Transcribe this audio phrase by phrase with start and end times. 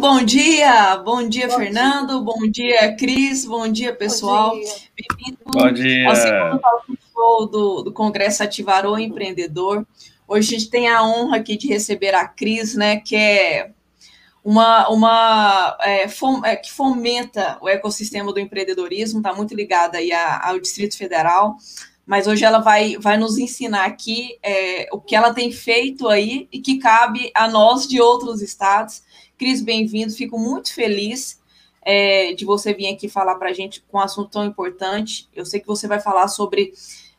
[0.00, 2.20] bom dia, bom dia, bom Fernando, dia.
[2.20, 4.52] bom dia, Cris, bom dia, pessoal.
[4.54, 6.08] Bem-vindo bom dia.
[6.08, 9.86] ao segundo show do, do Congresso Ativar o Empreendedor.
[10.26, 13.72] Hoje a gente tem a honra aqui de receber a Cris, né, que é
[14.42, 20.12] uma, uma é, fom, é, que fomenta o ecossistema do empreendedorismo, está muito ligada aí
[20.14, 21.56] ao Distrito Federal,
[22.06, 26.48] mas hoje ela vai, vai nos ensinar aqui é, o que ela tem feito aí
[26.50, 29.02] e que cabe a nós de outros estados.
[29.40, 31.40] Cris, bem-vindo, fico muito feliz
[31.80, 35.30] é, de você vir aqui falar para a gente com um assunto tão importante.
[35.34, 36.74] Eu sei que você vai falar sobre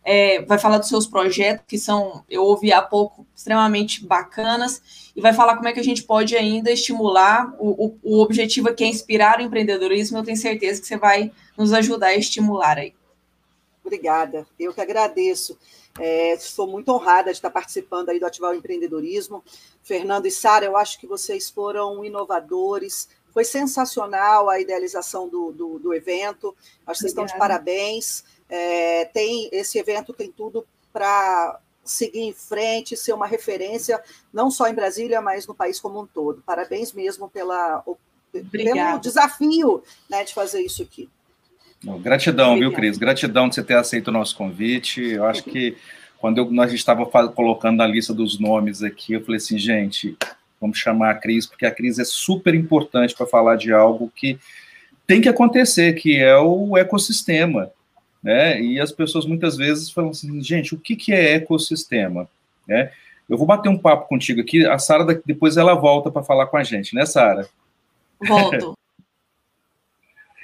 [0.05, 5.19] é, vai falar dos seus projetos, que são, eu ouvi há pouco, extremamente bacanas, e
[5.19, 7.55] vai falar como é que a gente pode ainda estimular.
[7.57, 11.31] O, o, o objetivo aqui é inspirar o empreendedorismo, eu tenho certeza que você vai
[11.57, 12.93] nos ajudar a estimular aí.
[13.83, 15.57] Obrigada, eu que agradeço.
[15.99, 19.43] É, estou muito honrada de estar participando aí do Ativar o Empreendedorismo.
[19.83, 25.79] Fernando e Sara, eu acho que vocês foram inovadores, foi sensacional a idealização do, do,
[25.79, 26.55] do evento.
[26.85, 28.23] Acho que vocês estão de parabéns.
[28.49, 34.67] É, tem esse evento tem tudo para seguir em frente, ser uma referência, não só
[34.67, 36.43] em Brasília, mas no país como um todo.
[36.45, 37.83] Parabéns mesmo pela,
[38.31, 41.09] pelo desafio né, de fazer isso aqui.
[41.83, 42.59] Gratidão, Obrigada.
[42.59, 42.97] viu, Cris?
[42.97, 45.01] Gratidão de você ter aceito o nosso convite.
[45.01, 45.75] Eu acho que
[46.17, 50.15] quando eu, nós estava colocando na lista dos nomes aqui, eu falei assim, gente,
[50.59, 54.39] vamos chamar a Cris, porque a Cris é super importante para falar de algo que
[55.07, 57.71] tem que acontecer, que é o ecossistema
[58.21, 58.61] né?
[58.61, 62.27] E as pessoas muitas vezes falam assim, gente, o que, que é ecossistema?
[62.67, 62.91] Né?
[63.27, 66.57] Eu vou bater um papo contigo aqui, a Sara depois ela volta para falar com
[66.57, 67.47] a gente, né, Sara?
[68.19, 68.77] Volto.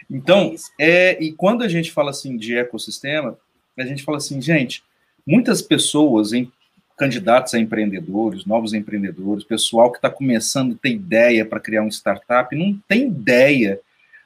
[0.10, 3.38] Então, é, é, e quando a gente fala assim de ecossistema,
[3.78, 4.84] a gente fala assim, gente,
[5.26, 6.52] muitas pessoas, em,
[6.98, 11.90] candidatos a empreendedores, novos empreendedores, pessoal que está começando a ter ideia para criar um
[11.90, 13.80] startup, não tem ideia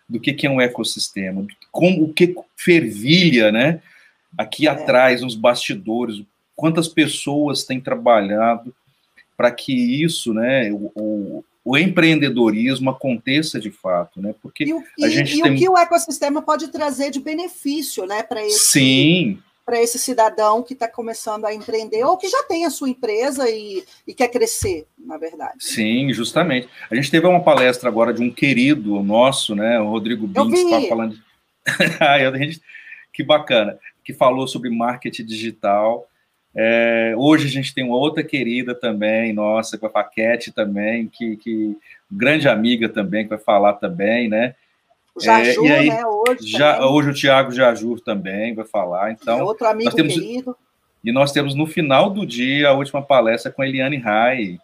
[0.08, 3.82] do que, que é um ecossistema, como o que fervilha, né?
[4.38, 4.70] Aqui é.
[4.70, 6.24] atrás, nos bastidores,
[6.56, 8.74] quantas pessoas têm trabalhado
[9.36, 11.46] para que isso, né, o, o,
[11.78, 14.34] empreendedorismo aconteça de fato, né?
[14.42, 15.54] Porque e o, a gente e, tem...
[15.54, 20.64] o que o ecossistema pode trazer de benefício, né, para esse Sim para esse cidadão
[20.64, 24.28] que está começando a empreender ou que já tem a sua empresa e, e, quer
[24.28, 25.54] crescer, na verdade.
[25.60, 26.68] Sim, justamente.
[26.90, 30.88] A gente teve uma palestra agora de um querido nosso, né, o Rodrigo Bins, estava
[30.88, 31.18] falando.
[33.14, 36.08] que bacana, que falou sobre marketing digital.
[36.56, 41.38] É, hoje a gente tem uma outra querida também, nossa, com a Paquete também, que,
[41.38, 41.78] que
[42.12, 44.56] grande amiga também, que vai falar também, né?
[45.16, 46.48] O Jajur, é, aí, né, hoje.
[46.48, 49.12] Já, hoje o Tiago Jajur também vai falar.
[49.12, 50.56] Então, é outro amigo temos, querido.
[51.04, 54.60] E nós temos no final do dia a última palestra com a Eliane Rai,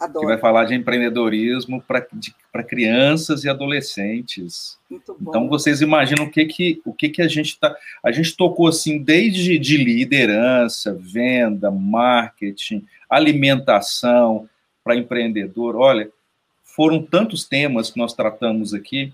[0.00, 0.20] Adoro.
[0.20, 4.78] que vai falar de empreendedorismo para crianças e adolescentes.
[4.90, 5.30] Muito bom.
[5.30, 8.68] Então vocês imaginam o que que o que que a gente está a gente tocou
[8.68, 14.48] assim desde de liderança, venda, marketing, alimentação
[14.82, 15.76] para empreendedor.
[15.76, 16.10] Olha,
[16.62, 19.12] foram tantos temas que nós tratamos aqui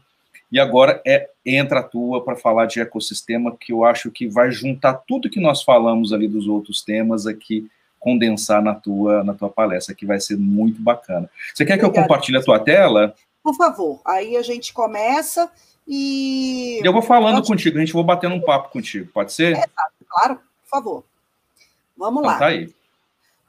[0.51, 4.51] e agora é entra a tua para falar de ecossistema, que eu acho que vai
[4.51, 7.71] juntar tudo que nós falamos ali dos outros temas aqui,
[8.01, 11.31] condensar na tua na tua palestra, que vai ser muito bacana.
[11.55, 11.93] Você quer Obrigada.
[11.93, 13.15] que eu compartilhe a tua tela?
[13.43, 14.01] Por favor.
[14.05, 15.51] Aí a gente começa
[15.87, 17.49] e eu vou falando Pode...
[17.49, 19.57] contigo, a gente vou batendo um papo contigo, pode ser?
[19.57, 19.65] É,
[20.09, 21.05] claro, por favor.
[21.97, 22.39] Vamos então, lá.
[22.39, 22.73] Tá aí.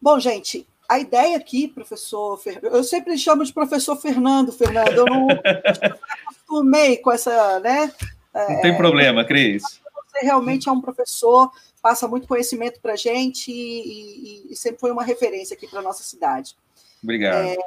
[0.01, 5.27] Bom, gente, a ideia aqui, professor, eu sempre chamo de professor Fernando, Fernando, eu não
[6.27, 7.91] acostumei com essa, né?
[8.33, 9.80] Não tem é, problema, Cris.
[10.11, 11.49] Você realmente é um professor,
[11.81, 15.79] passa muito conhecimento para a gente e, e, e, sempre foi uma referência aqui para
[15.79, 16.55] a nossa cidade.
[17.01, 17.47] Obrigado.
[17.47, 17.57] É,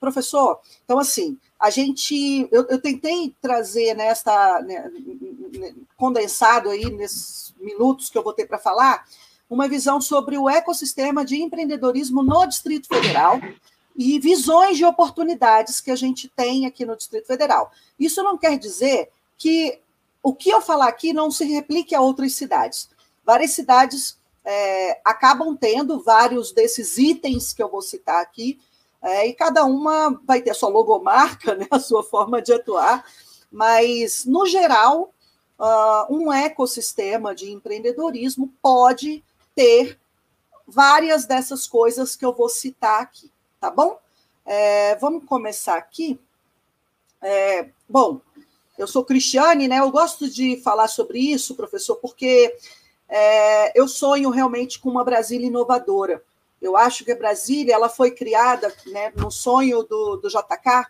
[0.00, 4.90] professor, então assim, a gente, eu, eu tentei trazer nesta, né,
[5.96, 9.06] condensado aí nesses minutos que eu vou ter para falar,
[9.48, 13.40] uma visão sobre o ecossistema de empreendedorismo no Distrito Federal
[13.96, 17.70] e visões de oportunidades que a gente tem aqui no Distrito Federal.
[17.98, 19.78] Isso não quer dizer que
[20.24, 22.88] o que eu falar aqui não se replique a outras cidades.
[23.22, 28.58] Várias cidades é, acabam tendo vários desses itens que eu vou citar aqui,
[29.02, 33.04] é, e cada uma vai ter a sua logomarca, né, a sua forma de atuar,
[33.52, 35.12] mas, no geral,
[35.58, 39.22] uh, um ecossistema de empreendedorismo pode
[39.54, 40.00] ter
[40.66, 43.30] várias dessas coisas que eu vou citar aqui,
[43.60, 43.98] tá bom?
[44.46, 46.18] É, vamos começar aqui.
[47.20, 48.20] É, bom,
[48.78, 49.78] eu sou Cristiane, né?
[49.78, 52.54] Eu gosto de falar sobre isso, professor, porque
[53.08, 56.22] é, eu sonho realmente com uma Brasília inovadora.
[56.60, 60.86] Eu acho que a Brasília ela foi criada né, no sonho do, do JK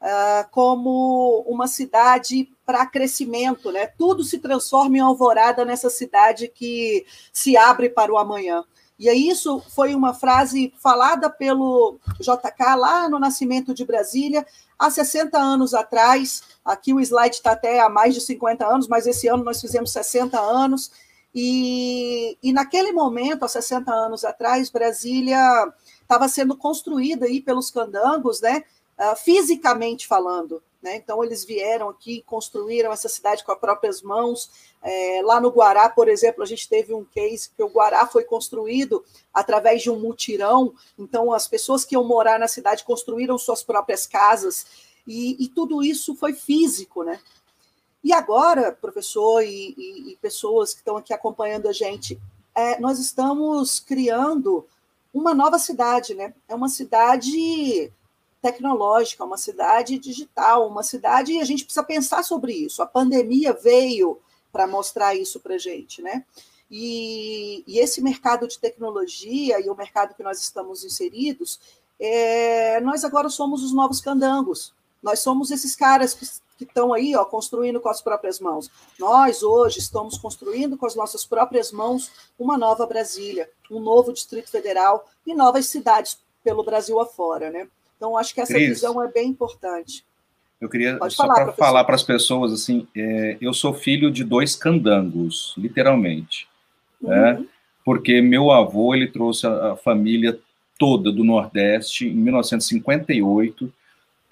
[0.00, 3.86] uh, como uma cidade para crescimento, né?
[3.98, 8.64] Tudo se transforma em alvorada nessa cidade que se abre para o amanhã.
[8.98, 14.44] E aí isso foi uma frase falada pelo JK lá no Nascimento de Brasília,
[14.76, 16.42] há 60 anos atrás.
[16.64, 19.92] Aqui o slide está até há mais de 50 anos, mas esse ano nós fizemos
[19.92, 20.90] 60 anos.
[21.32, 25.72] E, e naquele momento, há 60 anos atrás, Brasília
[26.02, 28.64] estava sendo construída aí pelos candangos, né?
[28.98, 30.60] Uh, fisicamente falando.
[30.80, 30.96] Né?
[30.96, 34.50] Então, eles vieram aqui, construíram essa cidade com as próprias mãos.
[34.82, 38.24] É, lá no Guará, por exemplo, a gente teve um case que o Guará foi
[38.24, 39.04] construído
[39.34, 40.72] através de um mutirão.
[40.96, 44.66] Então, as pessoas que iam morar na cidade construíram suas próprias casas.
[45.06, 47.20] E, e tudo isso foi físico, né?
[48.04, 52.20] E agora, professor e, e, e pessoas que estão aqui acompanhando a gente,
[52.54, 54.64] é, nós estamos criando
[55.12, 56.32] uma nova cidade, né?
[56.48, 57.92] É uma cidade
[58.40, 62.82] tecnológica, uma cidade digital, uma cidade, e a gente precisa pensar sobre isso.
[62.82, 64.18] A pandemia veio
[64.52, 66.24] para mostrar isso para a gente, né?
[66.70, 71.58] E, e, esse mercado de tecnologia e o mercado que nós estamos inseridos,
[71.98, 74.74] é, nós agora somos os novos candangos.
[75.02, 76.26] Nós somos esses caras que,
[76.58, 78.70] que estão aí, ó, construindo com as próprias mãos.
[78.98, 84.50] Nós hoje estamos construindo com as nossas próprias mãos uma nova Brasília, um novo Distrito
[84.50, 87.68] Federal e novas cidades pelo Brasil afora, né?
[87.98, 90.04] Então, acho que essa Cris, visão é bem importante.
[90.60, 94.24] Eu queria Pode só para falar para as pessoas assim, é, eu sou filho de
[94.24, 96.48] dois candangos, literalmente,
[97.00, 97.32] né?
[97.32, 97.40] uhum.
[97.40, 97.46] né?
[97.84, 100.38] Porque meu avô ele trouxe a, a família
[100.78, 103.72] toda do Nordeste em 1958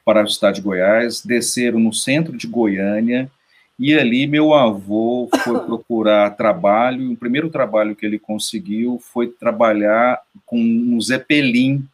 [0.04, 3.30] para o estado de Goiás, desceram no centro de Goiânia
[3.78, 7.02] e ali meu avô foi procurar trabalho.
[7.02, 11.86] E o primeiro trabalho que ele conseguiu foi trabalhar com um Zeppelin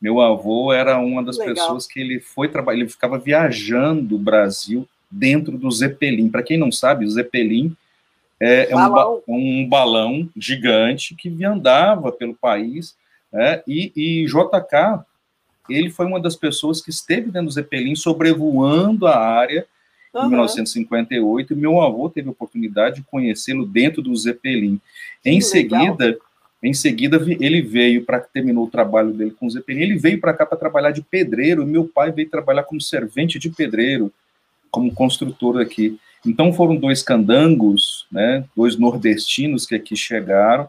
[0.00, 1.54] meu avô era uma das Legal.
[1.54, 6.28] pessoas que ele foi trabalhar, ele ficava viajando o Brasil dentro do Zeppelin.
[6.28, 7.74] Para quem não sabe, o Zeppelin
[8.38, 12.94] é, é um, um, balão gigante que andava pelo país.
[13.32, 13.62] Né?
[13.66, 15.04] E, e JK,
[15.68, 19.66] ele foi uma das pessoas que esteve dentro do Zeppelin, sobrevoando a área
[20.14, 20.26] uhum.
[20.26, 21.52] em 1958.
[21.52, 24.80] E meu avô teve a oportunidade de conhecê-lo dentro do Zeppelin.
[25.24, 26.18] Em seguida,
[26.62, 29.82] em seguida, ele veio para terminou o trabalho dele com o Zeppelin.
[29.82, 31.66] Ele veio para cá para trabalhar de pedreiro.
[31.66, 34.12] Meu pai veio trabalhar como servente de pedreiro,
[34.70, 35.98] como construtor aqui.
[36.24, 40.68] Então foram dois candangos, né, dois nordestinos que aqui chegaram,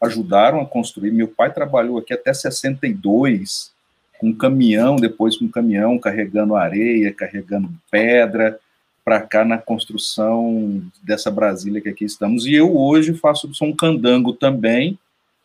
[0.00, 1.10] ajudaram a construir.
[1.10, 3.72] Meu pai trabalhou aqui até 62,
[4.18, 8.58] com caminhão, depois com caminhão carregando areia, carregando pedra
[9.04, 12.46] para cá na construção dessa Brasília que aqui estamos.
[12.46, 14.98] E eu hoje faço sou um candango também,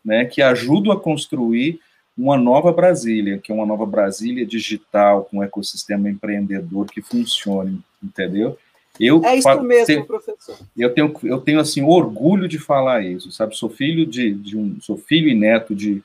[0.04, 1.80] né, que ajudam a construir
[2.18, 7.82] uma nova Brasília, que é uma nova Brasília digital, com um ecossistema empreendedor que funcione,
[8.04, 8.58] entendeu?
[9.00, 10.58] Eu é isso mesmo, tenho, professor.
[10.78, 13.56] Eu tenho, eu tenho assim orgulho de falar isso, sabe?
[13.56, 16.04] Sou filho de, de um, sou filho e neto de,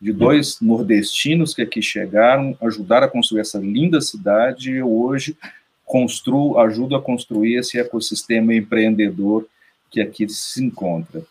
[0.00, 4.70] de dois nordestinos que aqui chegaram, ajudaram a construir essa linda cidade.
[4.70, 5.36] E eu hoje
[5.84, 9.46] construo, ajudo a construir esse ecossistema empreendedor
[9.90, 11.24] que aqui se encontra.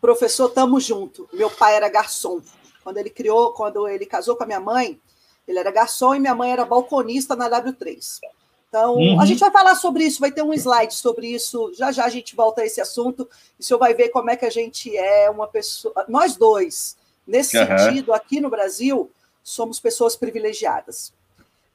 [0.00, 1.28] Professor, tamo junto.
[1.32, 2.40] Meu pai era garçom.
[2.82, 5.00] Quando ele criou, quando ele casou com a minha mãe,
[5.46, 8.20] ele era garçom e minha mãe era balconista na W3.
[8.68, 9.20] Então, uhum.
[9.20, 11.72] a gente vai falar sobre isso, vai ter um slide sobre isso.
[11.74, 13.28] Já já a gente volta a esse assunto
[13.58, 15.92] e o senhor vai ver como é que a gente é uma pessoa.
[16.08, 17.66] Nós dois, nesse uhum.
[17.66, 19.10] sentido, aqui no Brasil,
[19.42, 21.12] somos pessoas privilegiadas.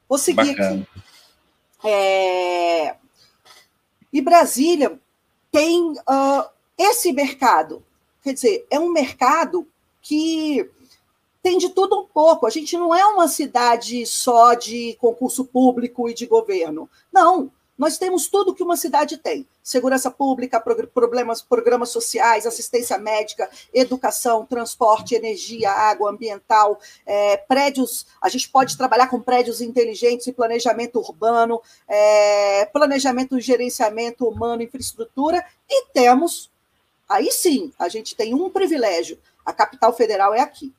[0.08, 0.86] Vou seguir Bacana.
[1.82, 1.88] aqui.
[1.88, 2.96] É...
[4.12, 4.98] E Brasília
[5.52, 7.84] tem uh, esse mercado
[8.26, 9.68] Quer dizer, é um mercado
[10.02, 10.68] que
[11.40, 12.44] tem de tudo um pouco.
[12.44, 16.90] A gente não é uma cidade só de concurso público e de governo.
[17.12, 20.60] Não, nós temos tudo que uma cidade tem: segurança pública,
[20.92, 28.08] problemas, programas sociais, assistência médica, educação, transporte, energia, água, ambiental, é, prédios.
[28.20, 34.64] A gente pode trabalhar com prédios inteligentes e planejamento urbano, é, planejamento e gerenciamento humano,
[34.64, 36.50] infraestrutura, e temos
[37.08, 40.72] Aí sim, a gente tem um privilégio: a capital federal é aqui.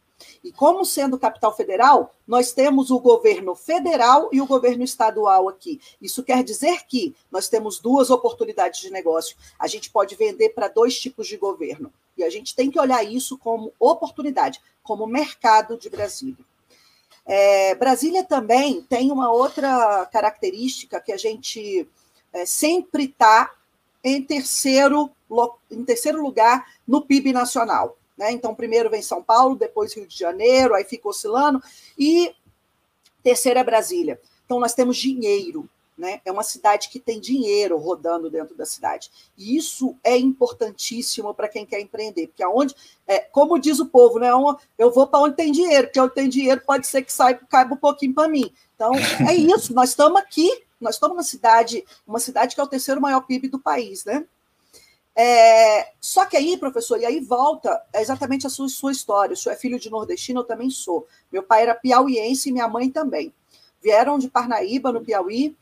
[0.43, 5.79] E como sendo capital federal, nós temos o governo federal e o governo estadual aqui.
[6.01, 9.37] Isso quer dizer que nós temos duas oportunidades de negócio.
[9.59, 11.93] A gente pode vender para dois tipos de governo.
[12.17, 16.43] E a gente tem que olhar isso como oportunidade, como mercado de Brasília.
[17.23, 21.87] É, Brasília também tem uma outra característica que a gente
[22.33, 23.51] é, sempre está
[24.15, 25.11] em terceiro,
[25.69, 27.97] em terceiro lugar no PIB nacional.
[28.17, 28.31] Né?
[28.31, 31.61] Então, primeiro vem São Paulo, depois Rio de Janeiro, aí fica oscilando,
[31.97, 32.33] e
[33.21, 34.19] terceira é Brasília.
[34.45, 36.21] Então, nós temos dinheiro, né?
[36.23, 39.09] É uma cidade que tem dinheiro rodando dentro da cidade.
[39.37, 42.75] E isso é importantíssimo para quem quer empreender, porque aonde,
[43.07, 44.29] é, como diz o povo, né?
[44.77, 47.73] Eu vou para onde tem dinheiro, porque onde tem dinheiro pode ser que saiba, caiba
[47.73, 48.51] um pouquinho para mim.
[48.75, 48.91] Então,
[49.27, 53.01] é isso, nós estamos aqui, nós estamos na cidade, uma cidade que é o terceiro
[53.01, 54.25] maior PIB do país, né?
[55.19, 59.33] É, só que aí, professor, e aí volta exatamente a sua, sua história.
[59.33, 61.07] O senhor é filho de nordestino, eu também sou.
[61.31, 63.33] Meu pai era piauiense e minha mãe também.
[63.81, 65.55] Vieram de Parnaíba, no Piauí,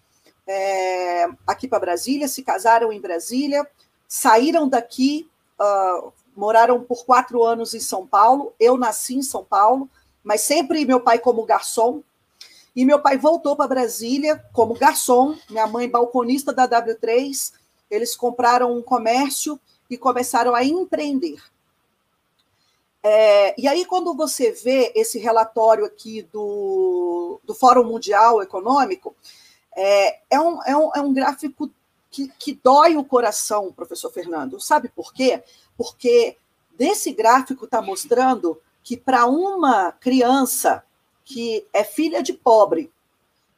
[0.47, 3.65] é, aqui para Brasília, se casaram em Brasília,
[4.07, 5.29] saíram daqui,
[5.59, 8.53] uh, moraram por quatro anos em São Paulo.
[8.59, 9.89] Eu nasci em São Paulo,
[10.23, 12.01] mas sempre meu pai como garçom.
[12.75, 17.53] E meu pai voltou para Brasília como garçom, minha mãe balconista da W3.
[17.89, 21.41] Eles compraram um comércio e começaram a empreender.
[23.01, 29.15] É, e aí, quando você vê esse relatório aqui do, do Fórum Mundial Econômico,
[29.75, 31.69] é, é, um, é, um, é um gráfico
[32.09, 34.59] que, que dói o coração, professor Fernando.
[34.59, 35.43] Sabe por quê?
[35.77, 36.37] Porque
[36.77, 40.83] desse gráfico está mostrando que para uma criança
[41.25, 42.91] que é filha de pobre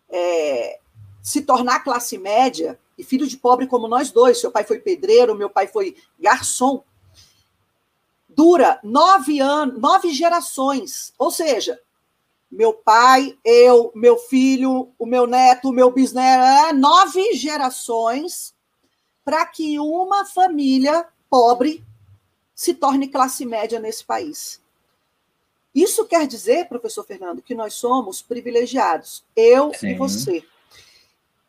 [0.10, 0.80] é,
[1.22, 5.36] se tornar classe média, e filho de pobre como nós dois, seu pai foi pedreiro,
[5.36, 6.84] meu pai foi garçom,
[8.28, 11.14] dura nove anos, nove gerações.
[11.18, 11.80] Ou seja,
[12.50, 18.56] meu pai, eu, meu filho, o meu neto, o meu bisneto, é, nove gerações
[19.24, 21.84] para que uma família pobre
[22.56, 24.62] se torne classe média nesse país.
[25.78, 29.90] Isso quer dizer, professor Fernando, que nós somos privilegiados, eu Sim.
[29.90, 30.44] e você.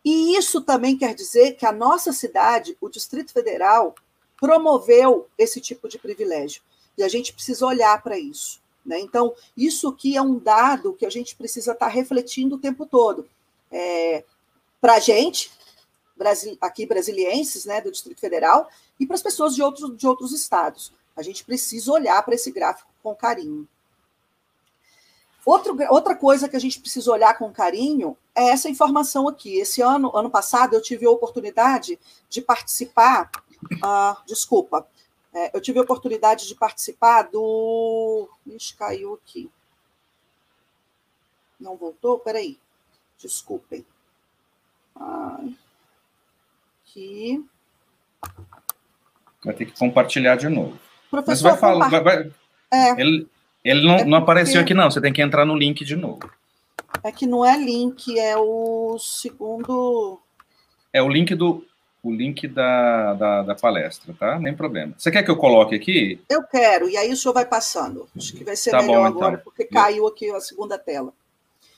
[0.05, 3.95] E isso também quer dizer que a nossa cidade, o Distrito Federal,
[4.39, 6.61] promoveu esse tipo de privilégio.
[6.99, 8.61] E a gente precisa olhar para isso.
[8.85, 9.01] Né?
[9.01, 12.85] Então, isso aqui é um dado que a gente precisa estar tá refletindo o tempo
[12.85, 13.27] todo.
[13.73, 14.25] É,
[14.79, 15.51] para a gente,
[16.61, 18.69] aqui brasilienses né, do Distrito Federal,
[19.01, 20.93] e para as pessoas de outros, de outros estados.
[21.17, 23.67] A gente precisa olhar para esse gráfico com carinho.
[25.45, 29.57] Outro, outra coisa que a gente precisa olhar com carinho é essa informação aqui.
[29.57, 33.31] Esse ano, ano passado, eu tive a oportunidade de participar.
[33.65, 34.87] Uh, desculpa,
[35.33, 38.29] é, eu tive a oportunidade de participar do.
[38.47, 39.51] Ixi, caiu aqui.
[41.59, 42.19] Não voltou?
[42.19, 42.59] Peraí.
[43.19, 43.85] Desculpem.
[44.95, 45.57] Ai.
[46.83, 47.45] Aqui.
[49.45, 50.79] Vai ter que compartilhar de novo.
[51.11, 51.89] Professor, Mas vai falar.
[51.89, 52.33] Vai, vai...
[52.71, 53.01] É.
[53.01, 53.29] Ele,
[53.69, 54.91] ele não, é não apareceu aqui, não.
[54.91, 56.31] Você tem que entrar no link de novo.
[57.05, 60.19] É que não é link, é o segundo.
[60.93, 61.65] É o link do
[62.03, 64.39] o link da, da, da, palestra, tá?
[64.39, 64.95] Nem problema.
[64.97, 66.21] Você quer que eu coloque aqui?
[66.29, 68.09] Eu quero, e aí o senhor vai passando.
[68.17, 69.45] Acho que vai ser tá melhor bom, agora, então.
[69.45, 71.13] porque caiu aqui a segunda tela.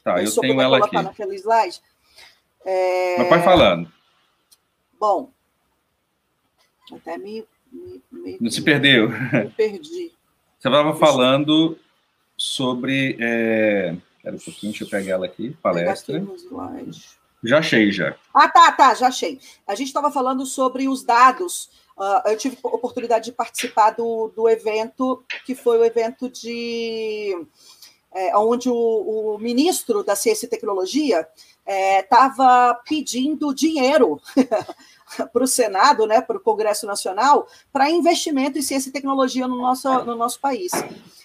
[0.04, 0.94] Tá, aí eu tenho ela aqui.
[0.94, 1.80] naquele slide.
[2.64, 3.18] É...
[3.18, 3.90] Mas vai falando.
[4.99, 5.30] Bom,
[6.92, 7.44] até me...
[7.73, 9.09] me, me Não se perdeu?
[9.09, 10.12] Me perdi.
[10.61, 11.79] Você estava falando
[12.37, 13.17] sobre...
[13.19, 13.97] É...
[14.26, 16.23] Um pouquinho, deixa eu pegar ela aqui, palestra.
[17.43, 18.14] Já achei, já.
[18.35, 19.40] Ah, tá, tá, já achei.
[19.67, 21.71] A gente estava falando sobre os dados.
[21.97, 27.35] Uh, eu tive oportunidade de participar do, do evento, que foi o evento de.
[28.12, 31.26] É, onde o, o, ministro da Ciência e Tecnologia
[31.67, 34.21] estava é, pedindo dinheiro
[35.33, 39.57] para o Senado, né, para o Congresso Nacional, para investimento em ciência e tecnologia no
[39.57, 40.73] nosso, no nosso país.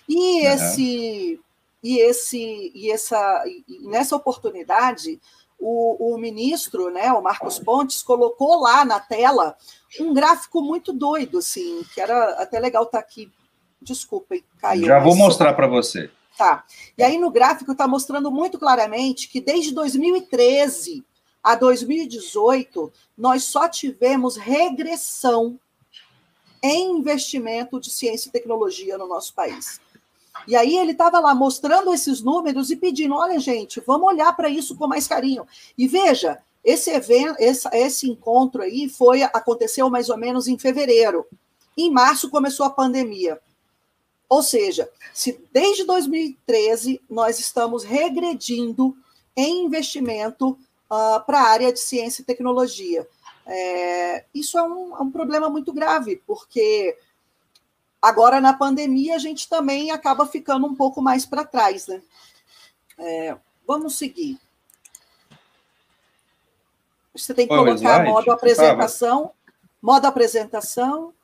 [0.08, 1.40] E esse.
[1.84, 5.22] E, esse, e, essa, e nessa oportunidade,
[5.60, 9.56] o, o ministro, né, o Marcos Pontes, colocou lá na tela
[10.00, 13.32] um gráfico muito doido, assim, que era até legal estar tá aqui.
[13.80, 14.88] Desculpem, caiu.
[14.88, 16.10] Já vou mostrar para você.
[16.36, 16.66] Tá.
[16.98, 21.06] E aí no gráfico está mostrando muito claramente que desde 2013
[21.46, 25.60] a 2018 nós só tivemos regressão
[26.64, 29.80] em investimento de ciência e tecnologia no nosso país.
[30.48, 34.50] E aí ele estava lá mostrando esses números e pedindo: olha, gente, vamos olhar para
[34.50, 35.46] isso com mais carinho.
[35.78, 41.28] E veja, esse evento, esse, esse encontro aí foi aconteceu mais ou menos em fevereiro.
[41.78, 43.40] Em março começou a pandemia.
[44.28, 48.98] Ou seja, se desde 2013 nós estamos regredindo
[49.38, 50.58] em investimento
[50.92, 53.08] uh, para a área de ciência e tecnologia.
[53.48, 56.98] É, isso é um, é um problema muito grave, porque
[58.06, 62.04] Agora, na pandemia, a gente também acaba ficando um pouco mais para trás, né?
[63.00, 64.40] É, vamos seguir.
[67.16, 68.08] Você tem que colocar slide?
[68.08, 69.32] modo apresentação.
[69.82, 71.16] Modo apresentação.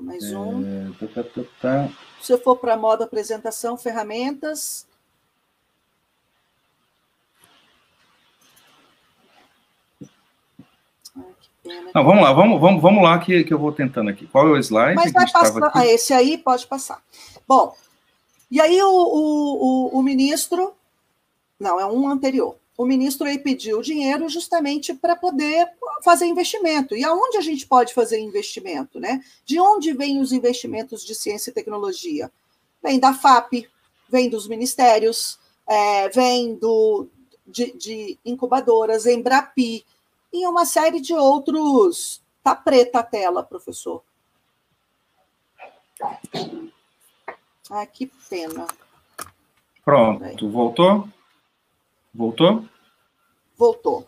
[0.00, 0.64] Mais um.
[0.64, 1.88] É, tá, tá, tá,
[2.20, 4.86] Se eu for para modo apresentação, ferramentas.
[11.94, 14.26] Não, vamos lá, vamos, vamos, vamos lá que, que eu vou tentando aqui.
[14.26, 14.94] Qual é o slide?
[14.94, 15.70] Mas vai passar.
[15.74, 17.02] Ah, esse aí pode passar.
[17.46, 17.74] Bom,
[18.50, 20.74] e aí o, o, o, o ministro.
[21.58, 25.68] Não, é um anterior o ministro aí pediu dinheiro justamente para poder
[26.00, 26.94] fazer investimento.
[26.94, 29.00] E aonde a gente pode fazer investimento?
[29.00, 29.20] Né?
[29.44, 32.30] De onde vêm os investimentos de ciência e tecnologia?
[32.80, 33.68] Vem da FAP,
[34.08, 37.08] vem dos ministérios, é, vem do,
[37.44, 39.84] de, de incubadoras, Embrapi,
[40.32, 42.22] e uma série de outros.
[42.44, 44.04] Tá preta a tela, professor.
[47.68, 48.68] Ah, que pena.
[49.84, 51.08] Pronto, voltou?
[52.18, 52.64] Voltou?
[53.56, 54.04] Voltou.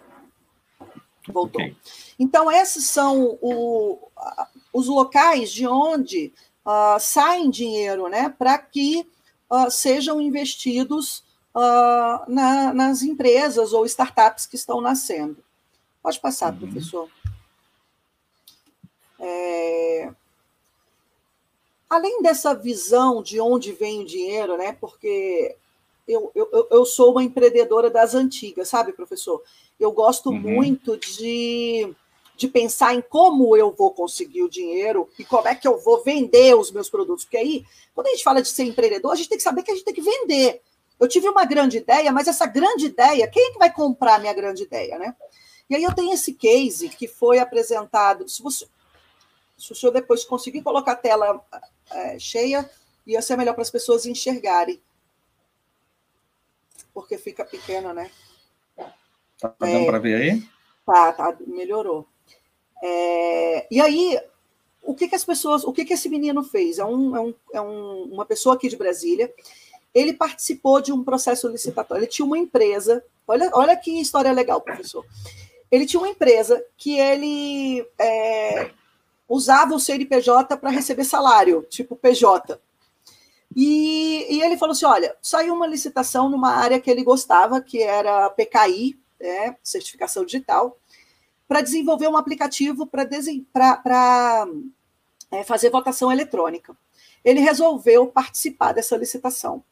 [1.29, 1.63] Voltou.
[1.63, 1.77] Okay.
[2.19, 4.11] Então, esses são o,
[4.73, 6.33] os locais de onde
[6.67, 9.07] uh, saem dinheiro né, para que
[9.49, 11.23] uh, sejam investidos
[11.55, 15.37] uh, na, nas empresas ou startups que estão nascendo.
[16.03, 16.59] Pode passar, uhum.
[16.59, 17.09] professor.
[19.21, 20.13] É...
[21.89, 24.73] Além dessa visão de onde vem o dinheiro, né?
[24.73, 25.57] Porque
[26.11, 29.43] eu, eu, eu sou uma empreendedora das antigas, sabe, professor?
[29.79, 30.39] Eu gosto uhum.
[30.39, 31.95] muito de,
[32.37, 36.03] de pensar em como eu vou conseguir o dinheiro e como é que eu vou
[36.03, 37.25] vender os meus produtos.
[37.25, 37.65] Porque aí,
[37.95, 39.85] quando a gente fala de ser empreendedor, a gente tem que saber que a gente
[39.85, 40.61] tem que vender.
[40.99, 44.19] Eu tive uma grande ideia, mas essa grande ideia, quem é que vai comprar a
[44.19, 45.15] minha grande ideia, né?
[45.69, 48.29] E aí eu tenho esse case que foi apresentado.
[48.29, 48.67] Se, você,
[49.57, 51.41] se o senhor depois conseguir colocar a tela
[51.91, 52.69] é, cheia,
[53.07, 54.81] ia ser melhor para as pessoas enxergarem
[57.01, 58.11] porque fica pequeno, né?
[59.41, 60.43] Tá dando é, para ver aí?
[60.85, 62.07] Tá, tá, melhorou.
[62.83, 64.21] É, e aí,
[64.83, 66.79] o que, que as pessoas, o que, que esse menino fez?
[66.79, 69.33] É, um, é, um, é um, uma pessoa aqui de Brasília.
[69.95, 72.03] Ele participou de um processo licitatório.
[72.03, 73.05] Ele tinha uma empresa.
[73.27, 75.05] Olha, olha que história legal, professor.
[75.71, 78.71] Ele tinha uma empresa que ele é,
[79.29, 82.61] usava o CNPJ para receber salário, tipo PJ.
[83.55, 87.83] E, e, ele falou assim: olha, saiu uma licitação numa área que ele gostava, que
[87.83, 90.79] era PKI, né, certificação digital,
[91.49, 94.47] para desenvolver um aplicativo para
[95.31, 96.77] é, fazer votação eletrônica.
[97.25, 99.63] Ele resolveu participar dessa licitação.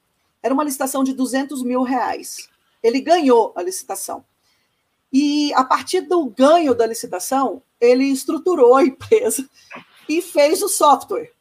[0.43, 2.49] Era uma licitação de 200 mil reais.
[2.83, 4.25] Ele ganhou a licitação.
[5.13, 9.49] E a partir do ganho da licitação, ele estruturou a empresa
[10.09, 11.33] e fez o software.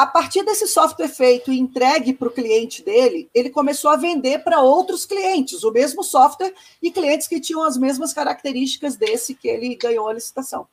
[0.00, 4.42] A partir desse software feito e entregue para o cliente dele, ele começou a vender
[4.42, 9.46] para outros clientes o mesmo software e clientes que tinham as mesmas características desse que
[9.46, 10.66] ele ganhou a licitação.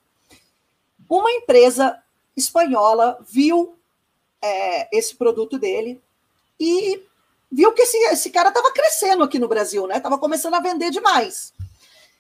[1.10, 2.02] Uma empresa
[2.38, 3.76] espanhola viu
[4.42, 6.02] é, esse produto dele
[6.58, 7.04] e
[7.52, 9.98] viu que esse, esse cara estava crescendo aqui no Brasil, né?
[9.98, 11.54] Estava começando a vender demais.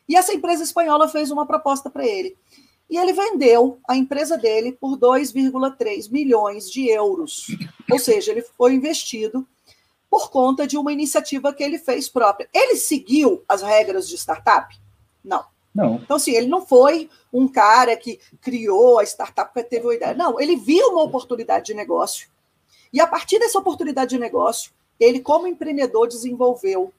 [0.09, 2.35] E essa empresa espanhola fez uma proposta para ele.
[2.89, 7.47] E ele vendeu a empresa dele por 2,3 milhões de euros.
[7.91, 9.45] Ou seja, ele foi investido
[10.09, 12.49] por conta de uma iniciativa que ele fez própria.
[12.53, 14.73] Ele seguiu as regras de startup?
[15.23, 15.43] Não.
[15.75, 15.97] Não.
[15.97, 20.15] Então, assim, ele não foi um cara que criou a startup porque teve uma ideia.
[20.15, 22.29] Não, ele viu uma oportunidade de negócio.
[22.91, 26.91] E a partir dessa oportunidade de negócio, ele, como empreendedor, desenvolveu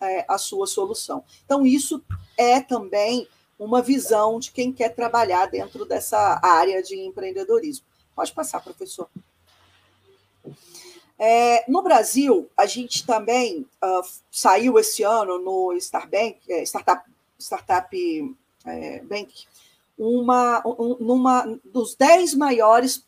[0.00, 1.24] é, a sua solução.
[1.46, 2.02] Então, isso
[2.36, 3.26] é também
[3.58, 7.86] uma visão de quem quer trabalhar dentro dessa área de empreendedorismo.
[8.14, 9.08] Pode passar, professor.
[11.18, 17.02] É, no Brasil, a gente também uh, saiu esse ano no Starbank, é, Startup,
[17.38, 19.46] Startup é, Bank,
[19.98, 23.02] uma, um, numa dos 10 maiores,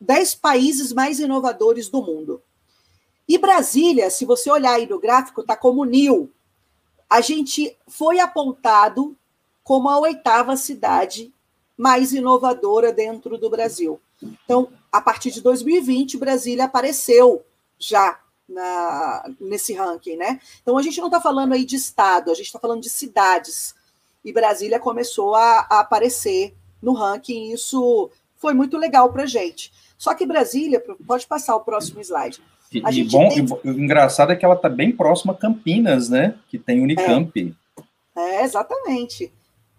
[0.00, 2.42] 10 países mais inovadores do mundo.
[3.28, 6.30] E Brasília, se você olhar aí no gráfico, está como NIL.
[7.08, 9.16] A gente foi apontado
[9.64, 11.32] como a oitava cidade
[11.76, 14.00] mais inovadora dentro do Brasil.
[14.22, 17.44] Então, a partir de 2020, Brasília apareceu
[17.78, 20.40] já na, nesse ranking, né?
[20.62, 23.74] Então, a gente não está falando aí de estado, a gente está falando de cidades.
[24.24, 29.26] E Brasília começou a, a aparecer no ranking, e isso foi muito legal para a
[29.26, 29.72] gente.
[29.98, 32.40] Só que Brasília, pode passar o próximo slide.
[32.70, 33.38] E, e bom, tem...
[33.38, 36.34] e, o engraçado é que ela está bem próxima a Campinas, né?
[36.48, 37.54] Que tem Unicamp.
[38.16, 39.32] É, é exatamente.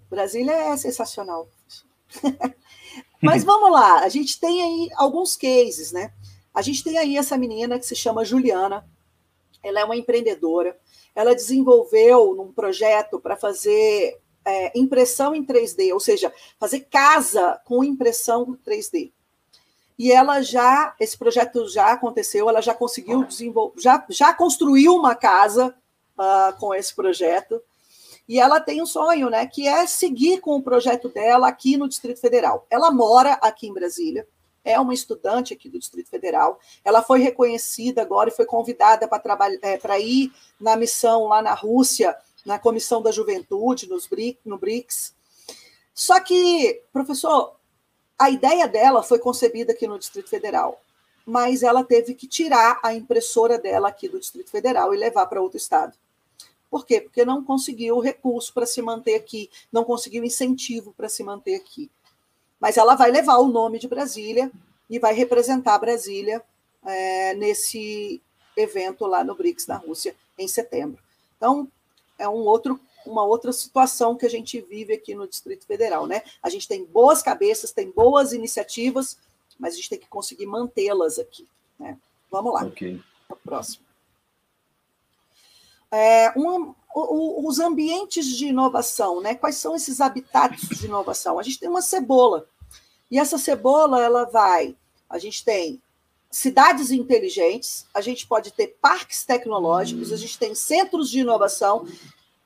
[0.10, 1.48] Brasília é sensacional.
[3.22, 6.13] Mas vamos lá, a gente tem aí alguns cases, né?
[6.54, 8.88] A gente tem aí essa menina que se chama Juliana,
[9.63, 10.78] ela é uma empreendedora,
[11.15, 17.84] ela desenvolveu um projeto para fazer é, impressão em 3D, ou seja, fazer casa com
[17.84, 19.12] impressão 3D.
[19.98, 25.15] e ela já, esse projeto já aconteceu, ela já conseguiu desenvolver, já, já construiu uma
[25.15, 25.74] casa
[26.18, 27.62] uh, com esse projeto,
[28.28, 31.88] e ela tem um sonho, né, que é seguir com o projeto dela aqui no
[31.88, 32.66] Distrito Federal.
[32.70, 34.28] Ela mora aqui em Brasília,
[34.64, 36.60] é uma estudante aqui do Distrito Federal.
[36.84, 41.42] Ela foi reconhecida agora e foi convidada para trabalhar, é, para ir na missão lá
[41.42, 44.10] na Rússia, na Comissão da Juventude, nos
[44.44, 45.14] no BRICS.
[45.94, 47.56] Só que, professor,
[48.18, 50.82] a ideia dela foi concebida aqui no Distrito Federal,
[51.26, 55.42] mas ela teve que tirar a impressora dela aqui do Distrito Federal e levar para
[55.42, 55.94] outro estado.
[56.69, 57.01] Por quê?
[57.01, 61.89] Porque não conseguiu recurso para se manter aqui, não conseguiu incentivo para se manter aqui.
[62.60, 64.51] Mas ela vai levar o nome de Brasília
[64.89, 66.43] e vai representar Brasília
[66.86, 68.21] é, nesse
[68.56, 71.01] evento lá no BRICS, na Rússia, em setembro.
[71.38, 71.67] Então,
[72.17, 76.08] é um outro, uma outra situação que a gente vive aqui no Distrito Federal.
[76.08, 76.23] Né?
[76.41, 79.17] A gente tem boas cabeças, tem boas iniciativas,
[79.60, 81.47] mas a gente tem que conseguir mantê-las aqui.
[81.80, 81.97] Né?
[82.32, 82.65] Vamos lá.
[82.65, 83.01] Okay.
[83.43, 83.85] Próximo.
[85.95, 89.36] É, o, os ambientes de inovação, né?
[89.36, 91.39] Quais são esses habitats de inovação?
[91.39, 92.47] A gente tem uma cebola.
[93.10, 94.75] E essa cebola, ela vai.
[95.10, 95.81] A gente tem
[96.29, 101.88] cidades inteligentes, a gente pode ter parques tecnológicos, a gente tem centros de inovação,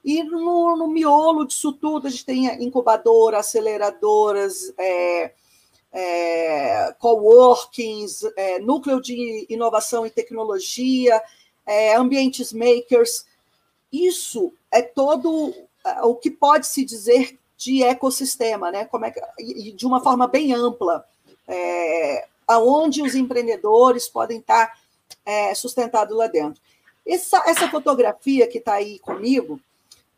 [0.03, 5.33] e no, no miolo disso tudo, a gente tem incubadora, aceleradoras, é,
[5.91, 11.21] é, coworkings, é, núcleo de inovação e tecnologia,
[11.65, 13.25] é, ambientes makers.
[13.91, 15.53] Isso é todo
[15.85, 18.85] é, o que pode se dizer de ecossistema, né?
[18.85, 21.05] Como é que, de uma forma bem ampla,
[21.47, 24.79] é, aonde os empreendedores podem estar
[25.25, 26.61] é, sustentados lá dentro.
[27.05, 29.59] Essa, essa fotografia que está aí comigo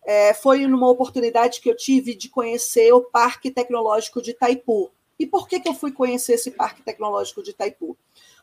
[0.04, 4.92] é, foi numa oportunidade que eu tive de conhecer o Parque Tecnológico de Itaipu.
[5.18, 7.96] E por que, que eu fui conhecer esse Parque Tecnológico de Itaipu?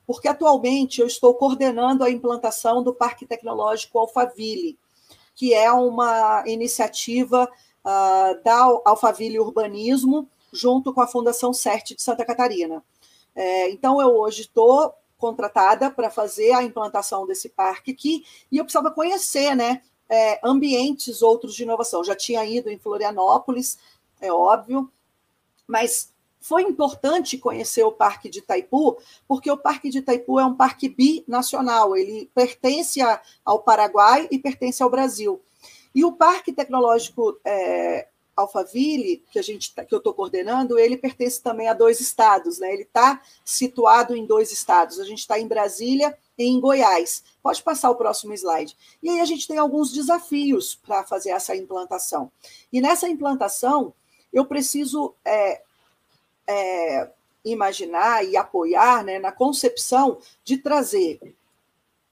[0.07, 4.79] Porque atualmente eu estou coordenando a implantação do Parque Tecnológico Alphaville,
[5.39, 7.49] que é uma iniciativa
[7.85, 12.83] uh, da Alphaville Urbanismo, junto com a Fundação CERT de Santa Catarina.
[13.37, 18.65] É, então, eu hoje estou contratada para fazer a implantação desse parque aqui, e eu
[18.65, 22.03] precisava conhecer né, é, ambientes outros de inovação.
[22.03, 23.79] Já tinha ido em Florianópolis,
[24.21, 24.91] é óbvio,
[25.69, 26.13] mas
[26.49, 28.97] foi importante conhecer o Parque de Itaipu,
[29.29, 33.01] porque o Parque de Itaipu é um parque binacional, ele pertence
[33.45, 35.43] ao Paraguai e pertence ao Brasil.
[35.95, 40.97] E o Parque Tecnológico é, Alphaville, que, a gente, tá, que eu estou coordenando, ele
[40.97, 42.73] pertence também a dois estados, né?
[42.73, 44.99] ele está situado em dois estados.
[44.99, 47.23] A gente está em Brasília e em Goiás.
[47.43, 48.75] Pode passar o próximo slide.
[49.03, 52.33] E aí a gente tem alguns desafios para fazer essa implantação.
[52.73, 53.93] E nessa implantação,
[54.33, 55.63] eu preciso é,
[56.49, 57.11] é,
[57.45, 61.21] imaginar e apoiar né, na concepção de trazer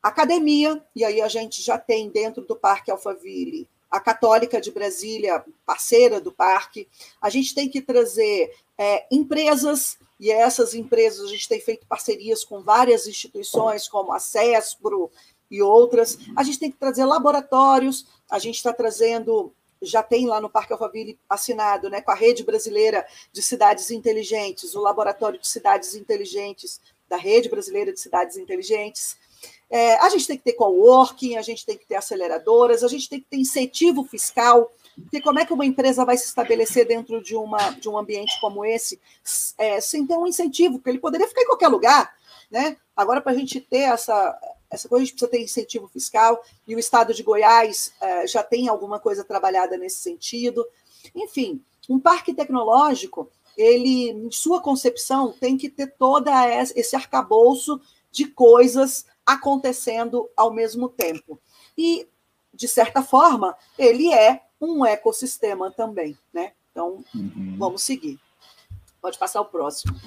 [0.03, 5.45] academia, e aí a gente já tem dentro do Parque Alphaville a Católica de Brasília,
[5.65, 6.89] parceira do parque.
[7.21, 12.45] A gente tem que trazer é, empresas, e essas empresas a gente tem feito parcerias
[12.45, 15.11] com várias instituições, como a CESPRO
[15.51, 16.19] e outras.
[16.37, 19.53] A gente tem que trazer laboratórios, a gente está trazendo
[19.87, 24.75] já tem lá no Parque Alphaville assinado, né, com a Rede Brasileira de Cidades Inteligentes,
[24.75, 29.17] o Laboratório de Cidades Inteligentes da Rede Brasileira de Cidades Inteligentes.
[29.71, 33.09] É, a gente tem que ter coworking, a gente tem que ter aceleradoras, a gente
[33.09, 37.23] tem que ter incentivo fiscal, porque como é que uma empresa vai se estabelecer dentro
[37.23, 39.01] de, uma, de um ambiente como esse
[39.59, 40.79] é, sem ter um incentivo?
[40.79, 42.15] Porque ele poderia ficar em qualquer lugar,
[42.51, 42.77] né?
[42.97, 44.39] Agora, para a gente ter essa,
[44.71, 48.43] essa coisa, a gente precisa ter incentivo fiscal, e o estado de Goiás uh, já
[48.43, 50.67] tem alguma coisa trabalhada nesse sentido.
[51.15, 56.29] Enfim, um parque tecnológico, ele, em sua concepção, tem que ter todo
[56.75, 61.41] esse arcabouço de coisas acontecendo ao mesmo tempo.
[61.77, 62.09] E,
[62.53, 66.53] de certa forma, ele é um ecossistema também, né?
[66.71, 67.57] Então, uhum.
[67.59, 68.19] vamos seguir.
[69.01, 69.99] Pode passar o próximo.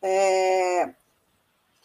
[0.00, 0.94] É,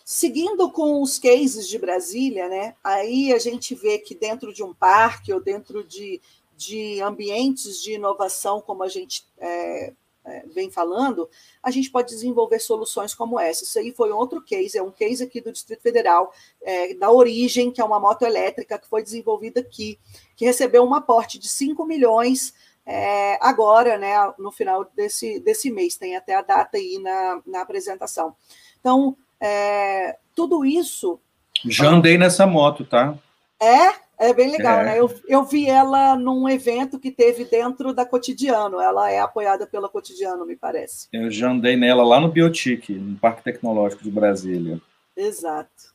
[0.03, 4.73] Seguindo com os cases de Brasília, né, aí a gente vê que dentro de um
[4.73, 6.21] parque ou dentro de,
[6.57, 9.93] de ambientes de inovação, como a gente é,
[10.25, 11.29] é, vem falando,
[11.61, 13.63] a gente pode desenvolver soluções como essa.
[13.63, 17.71] Isso aí foi outro case, é um case aqui do Distrito Federal, é, da Origem,
[17.71, 19.99] que é uma moto elétrica que foi desenvolvida aqui,
[20.35, 22.53] que recebeu um aporte de 5 milhões
[22.85, 27.61] é, agora, né, no final desse, desse mês, tem até a data aí na, na
[27.61, 28.35] apresentação.
[28.79, 31.19] Então, é, tudo isso.
[31.65, 33.17] Já andei nessa moto, tá?
[33.62, 34.03] É?
[34.17, 34.84] É bem legal, é.
[34.86, 34.99] né?
[34.99, 38.79] Eu, eu vi ela num evento que teve dentro da Cotidiano.
[38.79, 41.08] Ela é apoiada pela Cotidiano, me parece.
[41.12, 44.79] Eu já andei nela lá no Biotic, no Parque Tecnológico de Brasília.
[45.15, 45.93] Exato.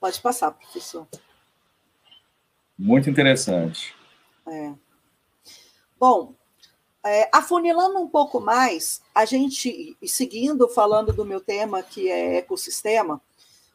[0.00, 1.06] Pode passar, professor.
[2.78, 3.94] Muito interessante.
[4.46, 4.72] É.
[5.98, 6.34] Bom,
[7.04, 13.20] é, afunilando um pouco mais, a gente, seguindo falando do meu tema, que é ecossistema,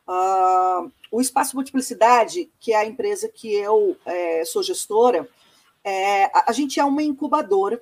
[0.07, 5.29] uh, o Espaço Multiplicidade, que é a empresa que eu é, sou gestora,
[5.83, 7.81] é, a, a gente é uma incubadora,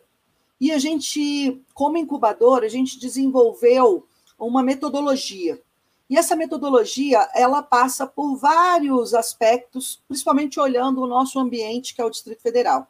[0.59, 4.05] e a gente, como incubadora, a gente desenvolveu
[4.37, 5.61] uma metodologia.
[6.09, 12.05] E essa metodologia, ela passa por vários aspectos, principalmente olhando o nosso ambiente, que é
[12.05, 12.87] o Distrito Federal.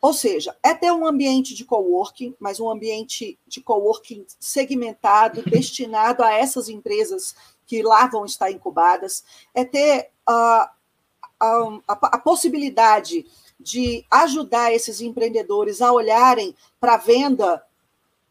[0.00, 6.22] Ou seja, é ter um ambiente de coworking, mas um ambiente de coworking segmentado, destinado
[6.22, 7.34] a essas empresas
[7.66, 9.22] que lá vão estar incubadas,
[9.54, 10.68] é ter uh,
[11.38, 13.26] a, a, a possibilidade
[13.58, 17.62] de ajudar esses empreendedores a olharem para a venda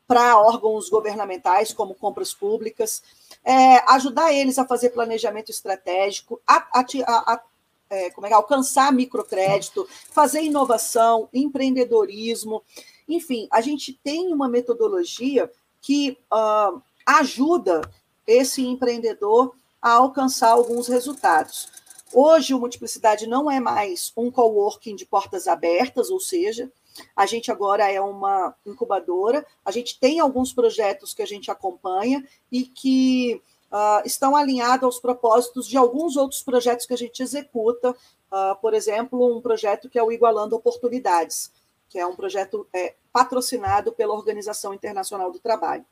[0.08, 3.04] para órgãos governamentais, como compras públicas,
[3.44, 7.42] é, ajudar eles a fazer planejamento estratégico, a, a, a
[7.90, 12.64] é, como é, alcançar microcrédito, fazer inovação, empreendedorismo.
[13.08, 17.82] Enfim, a gente tem uma metodologia que uh, ajuda
[18.28, 21.70] esse empreendedor a alcançar alguns resultados.
[22.14, 26.72] Hoje, o Multiplicidade não é mais um coworking de portas abertas, ou seja,
[27.16, 32.28] a gente agora é uma incubadora, a gente tem alguns projetos que a gente acompanha
[32.52, 37.92] e que uh, estão alinhados aos propósitos de alguns outros projetos que a gente executa,
[37.92, 41.52] uh, por exemplo, um projeto que é o Igualando Oportunidades,
[41.90, 45.84] que é um projeto é, patrocinado pela Organização Internacional do Trabalho.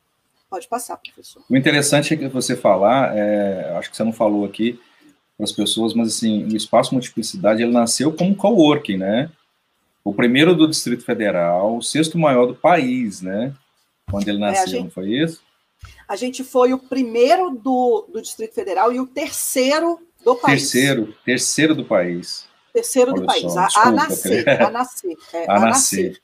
[0.50, 1.44] Pode passar, professor.
[1.50, 4.80] O interessante é que você falar, é, acho que você não falou aqui
[5.36, 9.30] para as pessoas, mas assim, o Espaço Multiplicidade ele nasceu como coworking, né?
[10.04, 13.54] O primeiro do Distrito Federal, o sexto maior do país, né?
[14.10, 14.84] Quando ele nasceu, é, gente...
[14.84, 15.42] não foi isso?
[16.08, 20.72] A gente foi o primeiro do, do Distrito Federal e o terceiro do país.
[20.72, 22.48] Terceiro, terceiro do país.
[22.74, 25.18] Terceiro Olha do país, só, a, desculpa, a, nascer, a nascer.
[25.34, 26.22] É, a, a, nascer.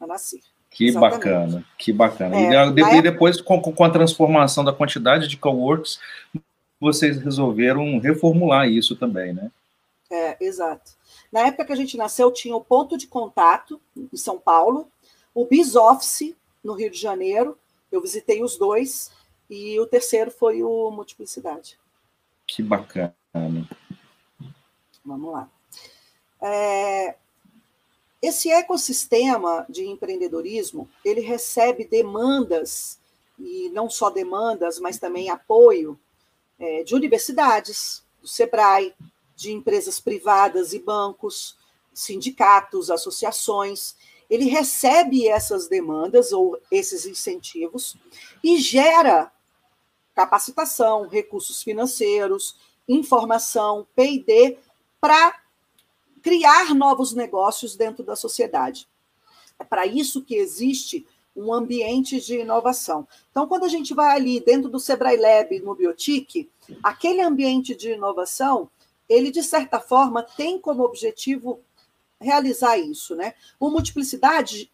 [0.00, 0.40] A nascer.
[0.70, 1.18] Que Exatamente.
[1.18, 2.36] bacana, que bacana.
[2.36, 6.00] É, e depois, depois com, com, a transformação da quantidade de coworks,
[6.80, 9.50] vocês resolveram reformular isso também, né?
[10.10, 10.92] É, exato.
[11.30, 14.88] Na época que a gente nasceu, tinha o ponto de contato em São Paulo,
[15.32, 17.56] o Biz Office no Rio de Janeiro,
[17.96, 19.10] eu visitei os dois
[19.48, 21.78] e o terceiro foi o Multiplicidade.
[22.46, 23.14] Que bacana.
[25.04, 25.50] Vamos lá.
[26.40, 27.16] É,
[28.20, 32.98] esse ecossistema de empreendedorismo, ele recebe demandas,
[33.38, 35.98] e não só demandas, mas também apoio
[36.58, 38.94] é, de universidades, do SEBRAE,
[39.36, 41.58] de empresas privadas e bancos,
[41.92, 43.96] sindicatos, associações,
[44.34, 47.96] ele recebe essas demandas ou esses incentivos
[48.42, 49.30] e gera
[50.12, 52.56] capacitação, recursos financeiros,
[52.88, 54.58] informação, P&D
[55.00, 55.40] para
[56.20, 58.88] criar novos negócios dentro da sociedade.
[59.58, 63.06] É para isso que existe um ambiente de inovação.
[63.30, 66.50] Então, quando a gente vai ali dentro do Sebrae Lab no Biotic,
[66.82, 68.68] aquele ambiente de inovação,
[69.08, 71.60] ele de certa forma tem como objetivo
[72.24, 73.34] realizar isso, né?
[73.60, 74.70] O multiplicidade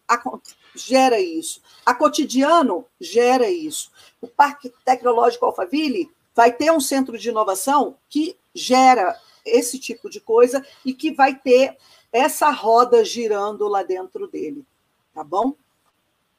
[0.73, 1.61] gera isso.
[1.85, 3.91] A cotidiano gera isso.
[4.19, 10.19] O Parque Tecnológico Alphaville vai ter um centro de inovação que gera esse tipo de
[10.19, 11.77] coisa e que vai ter
[12.11, 14.65] essa roda girando lá dentro dele,
[15.13, 15.55] tá bom?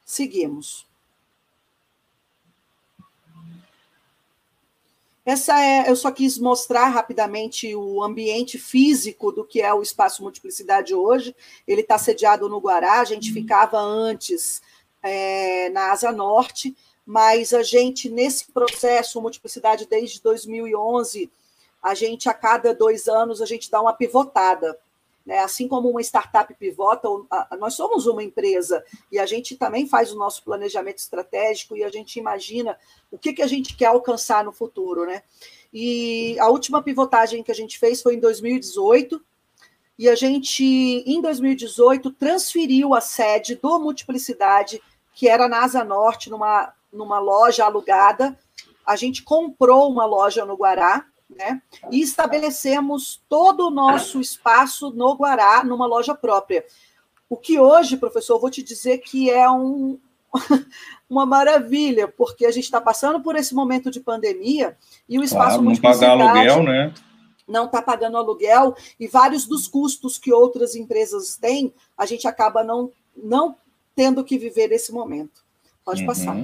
[0.05, 0.85] Seguimos.
[5.25, 10.21] Essa é, eu só quis mostrar rapidamente o ambiente físico do que é o espaço
[10.21, 11.33] multiplicidade hoje.
[11.65, 14.61] Ele está sediado no Guará, a gente ficava antes
[15.01, 21.31] é, na Asa Norte, mas a gente, nesse processo, multiplicidade desde 2011,
[21.81, 24.77] a gente, a cada dois anos, a gente dá uma pivotada.
[25.25, 25.39] Né?
[25.39, 27.07] Assim como uma startup pivota,
[27.59, 31.89] nós somos uma empresa e a gente também faz o nosso planejamento estratégico e a
[31.89, 32.77] gente imagina
[33.11, 35.05] o que, que a gente quer alcançar no futuro.
[35.05, 35.23] Né?
[35.73, 39.23] E a última pivotagem que a gente fez foi em 2018,
[39.97, 44.81] e a gente, em 2018, transferiu a sede do Multiplicidade,
[45.13, 48.37] que era na Asa Norte, numa, numa loja alugada.
[48.85, 51.05] A gente comprou uma loja no Guará,
[51.37, 51.61] né?
[51.91, 56.65] E estabelecemos todo o nosso espaço no Guará, numa loja própria.
[57.29, 59.99] O que hoje, professor, eu vou te dizer que é um,
[61.09, 65.59] uma maravilha, porque a gente está passando por esse momento de pandemia e o espaço
[65.59, 66.93] claro, não pagar aluguel, né?
[67.47, 72.63] não está pagando aluguel e vários dos custos que outras empresas têm, a gente acaba
[72.63, 73.55] não, não
[73.95, 75.43] tendo que viver esse momento.
[75.83, 76.07] Pode uhum.
[76.07, 76.37] passar.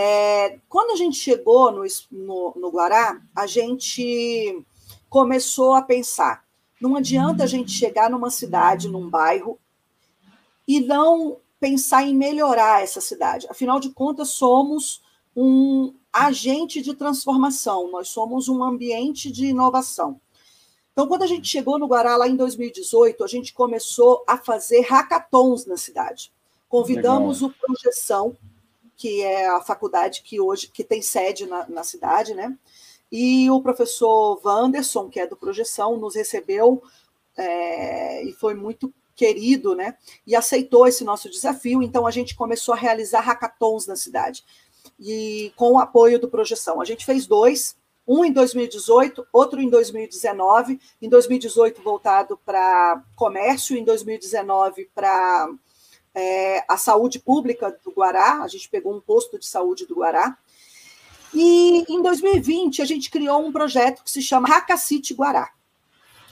[0.00, 1.82] É, quando a gente chegou no,
[2.12, 4.64] no, no Guará, a gente
[5.10, 6.44] começou a pensar:
[6.80, 9.58] não adianta a gente chegar numa cidade, num bairro,
[10.68, 13.48] e não pensar em melhorar essa cidade.
[13.50, 15.02] Afinal de contas, somos
[15.34, 20.20] um agente de transformação, nós somos um ambiente de inovação.
[20.92, 24.82] Então, quando a gente chegou no Guará, lá em 2018, a gente começou a fazer
[24.82, 26.32] hackathons na cidade.
[26.68, 27.50] Convidamos Legal.
[27.50, 28.36] o Projeção,
[28.98, 32.58] que é a faculdade que hoje que tem sede na, na cidade, né?
[33.10, 36.82] E o professor Wanderson, que é do Projeção, nos recebeu
[37.36, 39.96] é, e foi muito querido, né?
[40.26, 41.80] E aceitou esse nosso desafio.
[41.80, 44.44] Então a gente começou a realizar hackathons na cidade
[44.98, 46.80] e com o apoio do Projeção.
[46.80, 50.80] A gente fez dois, um em 2018, outro em 2019.
[51.00, 55.48] Em 2018 voltado para comércio, em 2019 para
[56.14, 58.42] é, a saúde pública do Guará.
[58.42, 60.36] A gente pegou um posto de saúde do Guará.
[61.34, 65.50] E em 2020 a gente criou um projeto que se chama Hackacity Guará.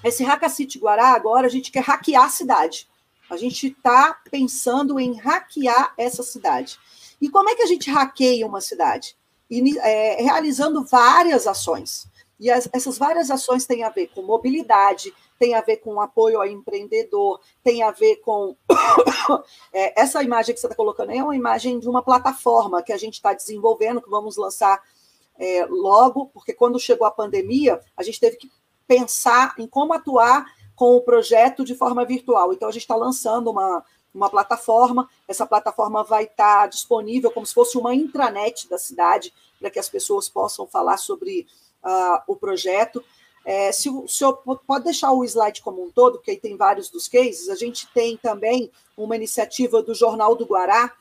[0.02, 2.88] Esse Hackacity Guará agora a gente quer hackear a cidade.
[3.28, 6.78] A gente está pensando em hackear essa cidade.
[7.20, 9.16] E como é que a gente hackeia uma cidade?
[9.50, 12.06] E, é, realizando várias ações.
[12.38, 16.38] E as, essas várias ações têm a ver com mobilidade, tem a ver com apoio
[16.38, 18.56] ao empreendedor, tem a ver com.
[19.72, 22.96] é, essa imagem que você está colocando é uma imagem de uma plataforma que a
[22.96, 24.82] gente está desenvolvendo, que vamos lançar
[25.38, 28.50] é, logo, porque quando chegou a pandemia, a gente teve que
[28.86, 32.52] pensar em como atuar com o projeto de forma virtual.
[32.52, 33.82] Então, a gente está lançando uma,
[34.14, 35.08] uma plataforma.
[35.26, 39.78] Essa plataforma vai estar tá disponível como se fosse uma intranet da cidade, para que
[39.78, 41.46] as pessoas possam falar sobre
[41.82, 43.02] uh, o projeto.
[43.46, 46.90] É, se o senhor pode deixar o slide como um todo, porque aí tem vários
[46.90, 50.92] dos cases, a gente tem também uma iniciativa do Jornal do Guará.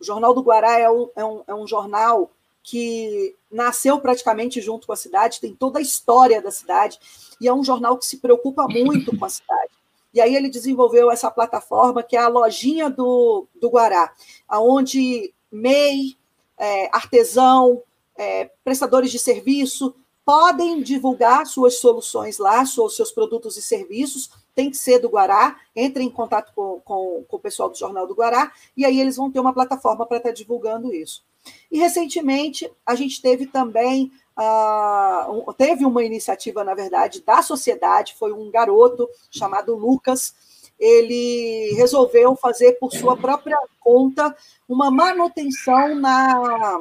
[0.00, 2.30] O Jornal do Guará é um, é um, é um jornal
[2.62, 6.98] que nasceu praticamente junto com a cidade, tem toda a história da cidade,
[7.38, 9.72] e é um jornal que se preocupa muito com a cidade.
[10.14, 14.14] E aí ele desenvolveu essa plataforma que é a lojinha do, do Guará,
[14.50, 16.16] onde MEI,
[16.56, 17.82] é, artesão,
[18.16, 19.94] é, prestadores de serviço
[20.24, 25.56] podem divulgar suas soluções lá, seus, seus produtos e serviços, tem que ser do Guará,
[25.74, 29.16] entre em contato com, com, com, o pessoal do Jornal do Guará, e aí eles
[29.16, 31.24] vão ter uma plataforma para estar divulgando isso.
[31.70, 38.32] E recentemente a gente teve também Uh, teve uma iniciativa, na verdade, da sociedade, foi
[38.32, 40.34] um garoto chamado Lucas.
[40.78, 44.34] Ele resolveu fazer por sua própria conta
[44.66, 46.80] uma manutenção na,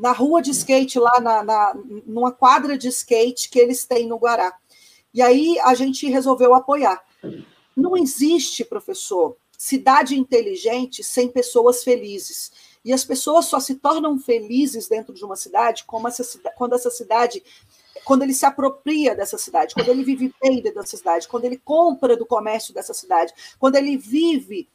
[0.00, 1.74] na rua de skate, lá na, na,
[2.06, 4.56] numa quadra de skate que eles têm no Guará.
[5.12, 7.02] E aí a gente resolveu apoiar.
[7.76, 12.50] Não existe, professor, cidade inteligente sem pessoas felizes.
[12.82, 17.42] E as pessoas só se tornam felizes dentro de uma cidade essa, quando essa cidade,
[18.06, 21.58] quando ele se apropria dessa cidade, quando ele vive bem dentro dessa cidade, quando ele
[21.58, 24.66] compra do comércio dessa cidade, quando ele vive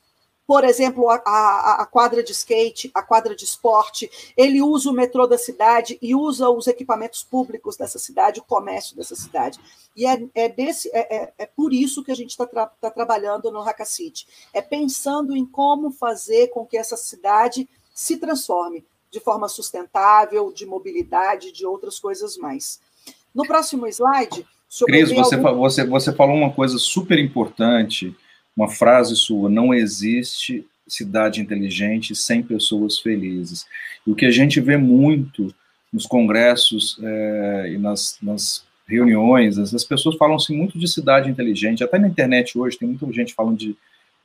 [0.48, 4.94] por exemplo, a, a, a, quadra de skate, a quadra de esporte, ele usa o
[4.94, 9.60] metrô da cidade e usa os equipamentos públicos dessa cidade, o comércio dessa cidade.
[9.96, 12.92] E é, é, desse, é, é, é por isso que a gente está tra tá
[12.92, 14.28] trabalhando no Hackacity.
[14.54, 20.66] É pensando em como fazer com que essa cidade se transforme de forma sustentável, de
[20.66, 22.80] mobilidade, de outras coisas mais.
[23.34, 24.46] No próximo slide.
[24.86, 25.60] Cris, você, algum...
[25.60, 28.16] você, você falou uma coisa super importante,
[28.56, 33.66] uma frase sua: não existe cidade inteligente sem pessoas felizes.
[34.06, 35.54] E o que a gente vê muito
[35.92, 41.98] nos congressos é, e nas, nas reuniões, as pessoas falam-se muito de cidade inteligente, até
[41.98, 43.76] na internet hoje tem muita gente falando de,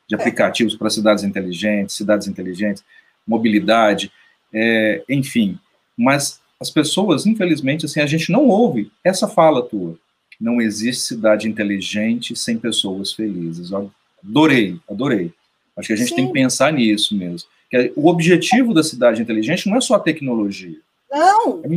[0.07, 0.77] de aplicativos é.
[0.77, 2.85] para cidades inteligentes, cidades inteligentes
[3.31, 4.11] mobilidade,
[4.53, 5.59] é, enfim.
[5.97, 9.97] Mas as pessoas, infelizmente, assim, a gente não ouve essa fala tua.
[10.40, 13.71] Não existe cidade inteligente sem pessoas felizes.
[13.71, 13.90] Eu
[14.24, 15.32] adorei, adorei.
[15.76, 16.16] Acho que a gente Sim.
[16.16, 17.49] tem que pensar nisso mesmo.
[17.70, 20.78] Que o objetivo da cidade inteligente não é só a tecnologia.
[21.11, 21.61] Não!
[21.64, 21.68] É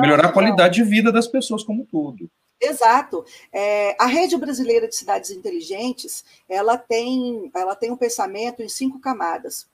[0.00, 0.84] melhorar não, a qualidade não.
[0.84, 2.28] de vida das pessoas como tudo.
[2.60, 3.24] Exato.
[3.52, 9.00] É, a rede brasileira de cidades inteligentes, ela tem, ela tem um pensamento em cinco
[9.00, 9.66] camadas.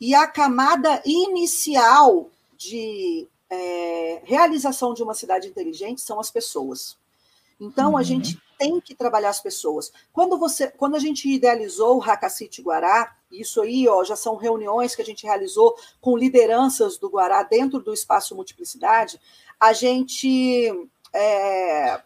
[0.00, 6.96] E a camada inicial de é, realização de uma cidade inteligente são as pessoas.
[7.60, 7.96] Então, uhum.
[7.98, 9.90] a gente tem que trabalhar as pessoas.
[10.12, 14.94] Quando, você, quando a gente idealizou o Hackacity Guará, isso aí ó, já são reuniões
[14.94, 19.18] que a gente realizou com lideranças do Guará dentro do espaço Multiplicidade,
[19.58, 20.70] a gente
[21.14, 22.02] é,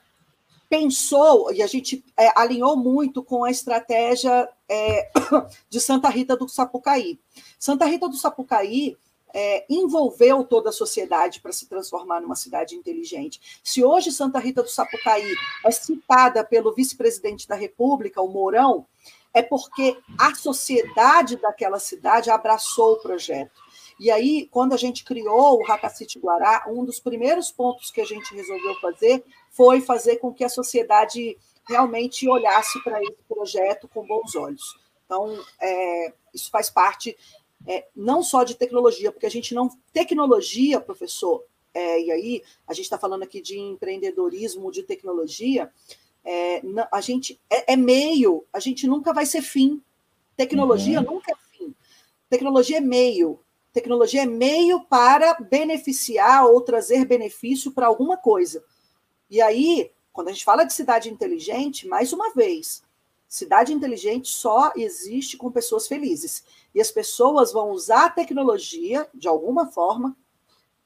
[0.70, 5.11] pensou e a gente é, alinhou muito com a estratégia é,
[5.68, 7.18] de Santa Rita do Sapucaí.
[7.59, 8.96] Santa Rita do Sapucaí
[9.35, 13.61] é, envolveu toda a sociedade para se transformar numa cidade inteligente.
[13.64, 15.35] Se hoje Santa Rita do Sapucaí
[15.66, 18.87] é citada pelo vice-presidente da República, o Mourão,
[19.35, 23.61] é porque a sociedade daquela cidade abraçou o projeto.
[23.99, 28.05] E aí, quando a gente criou o Hakacite Guará, um dos primeiros pontos que a
[28.05, 31.37] gente resolveu fazer foi fazer com que a sociedade
[31.68, 34.78] realmente olhasse para esse projeto com bons olhos.
[35.05, 37.16] Então, é, isso faz parte
[37.66, 39.68] é, não só de tecnologia, porque a gente não.
[39.92, 45.70] Tecnologia, professor, é, e aí a gente está falando aqui de empreendedorismo, de tecnologia,
[46.24, 49.82] é, a gente é, é, meio, a gente nunca vai ser fim.
[50.36, 51.14] Tecnologia uhum.
[51.14, 51.74] nunca é fim.
[52.30, 53.40] Tecnologia é meio.
[53.72, 58.64] Tecnologia é meio para beneficiar ou trazer benefício para alguma coisa.
[59.28, 62.84] E aí, quando a gente fala de cidade inteligente, mais uma vez,
[63.35, 66.45] cidade inteligente só existe com pessoas felizes.
[66.72, 70.16] E as pessoas vão usar a tecnologia, de alguma forma,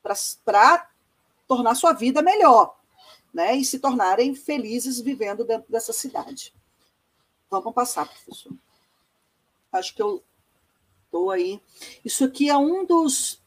[0.03, 0.89] para
[1.47, 2.75] tornar sua vida melhor,
[3.35, 3.55] né?
[3.55, 6.55] E se tornarem felizes vivendo dentro dessa cidade.
[7.51, 8.55] Vamos passar, professor.
[9.71, 10.25] Acho que eu
[11.05, 11.61] estou aí.
[12.03, 13.38] Isso aqui é um dos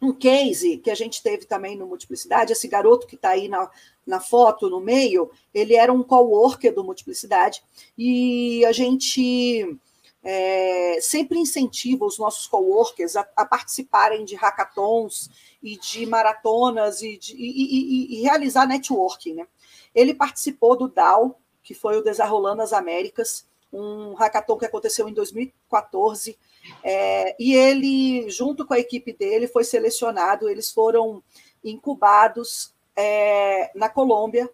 [0.00, 3.68] um case que a gente teve também no Multiplicidade, esse garoto que está aí na,
[4.06, 7.62] na foto, no meio, ele era um coworker do Multiplicidade,
[7.96, 9.76] e a gente
[10.22, 15.30] é, sempre incentiva os nossos coworkers a, a participarem de hackathons
[15.62, 19.34] e de maratonas e, de, e, e, e, realizar networking.
[19.34, 19.46] Né?
[19.94, 25.12] Ele participou do DAO, que foi o Desarrolando as Américas, um hackathon que aconteceu em
[25.12, 26.38] 2014,
[26.82, 31.22] é, e ele, junto com a equipe dele, foi selecionado, eles foram
[31.64, 34.50] incubados é, na Colômbia,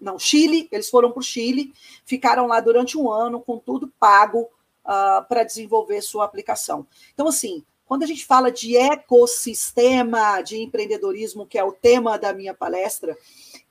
[0.00, 1.72] não, Chile, eles foram para o Chile,
[2.04, 4.42] ficaram lá durante um ano com tudo pago
[4.84, 6.86] uh, para desenvolver sua aplicação.
[7.12, 12.32] Então, assim, quando a gente fala de ecossistema de empreendedorismo, que é o tema da
[12.32, 13.16] minha palestra,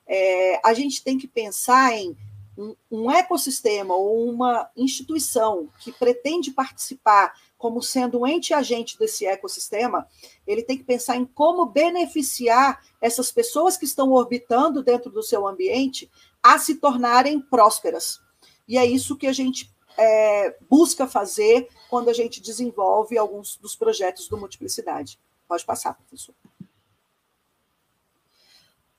[0.06, 2.16] é, a gente tem que pensar em
[2.56, 9.24] um, um ecossistema ou uma instituição que pretende participar como sendo um ente agente desse
[9.24, 10.06] ecossistema,
[10.46, 15.46] ele tem que pensar em como beneficiar essas pessoas que estão orbitando dentro do seu
[15.46, 16.10] ambiente
[16.42, 18.20] a se tornarem prósperas.
[18.66, 23.76] E é isso que a gente é, busca fazer quando a gente desenvolve alguns dos
[23.76, 25.18] projetos do Multiplicidade.
[25.46, 26.34] Pode passar, professor.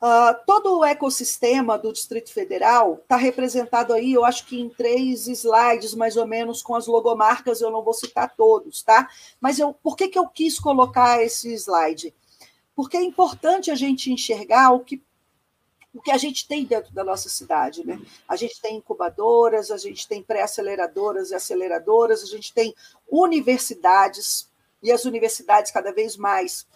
[0.04, 5.30] Uh, todo o ecossistema do Distrito Federal está representado aí, eu acho que em três
[5.30, 9.10] slides, mais ou menos, com as logomarcas, eu não vou citar todos, tá?
[9.40, 12.14] Mas eu, por que, que eu quis colocar esse slide?
[12.76, 15.02] Porque é importante a gente enxergar o que,
[15.94, 17.98] o que a gente tem dentro da nossa cidade, né?
[18.28, 22.76] A gente tem incubadoras, a gente tem pré-aceleradoras e aceleradoras, a gente tem
[23.10, 24.52] universidades,
[24.82, 26.68] e as universidades cada vez mais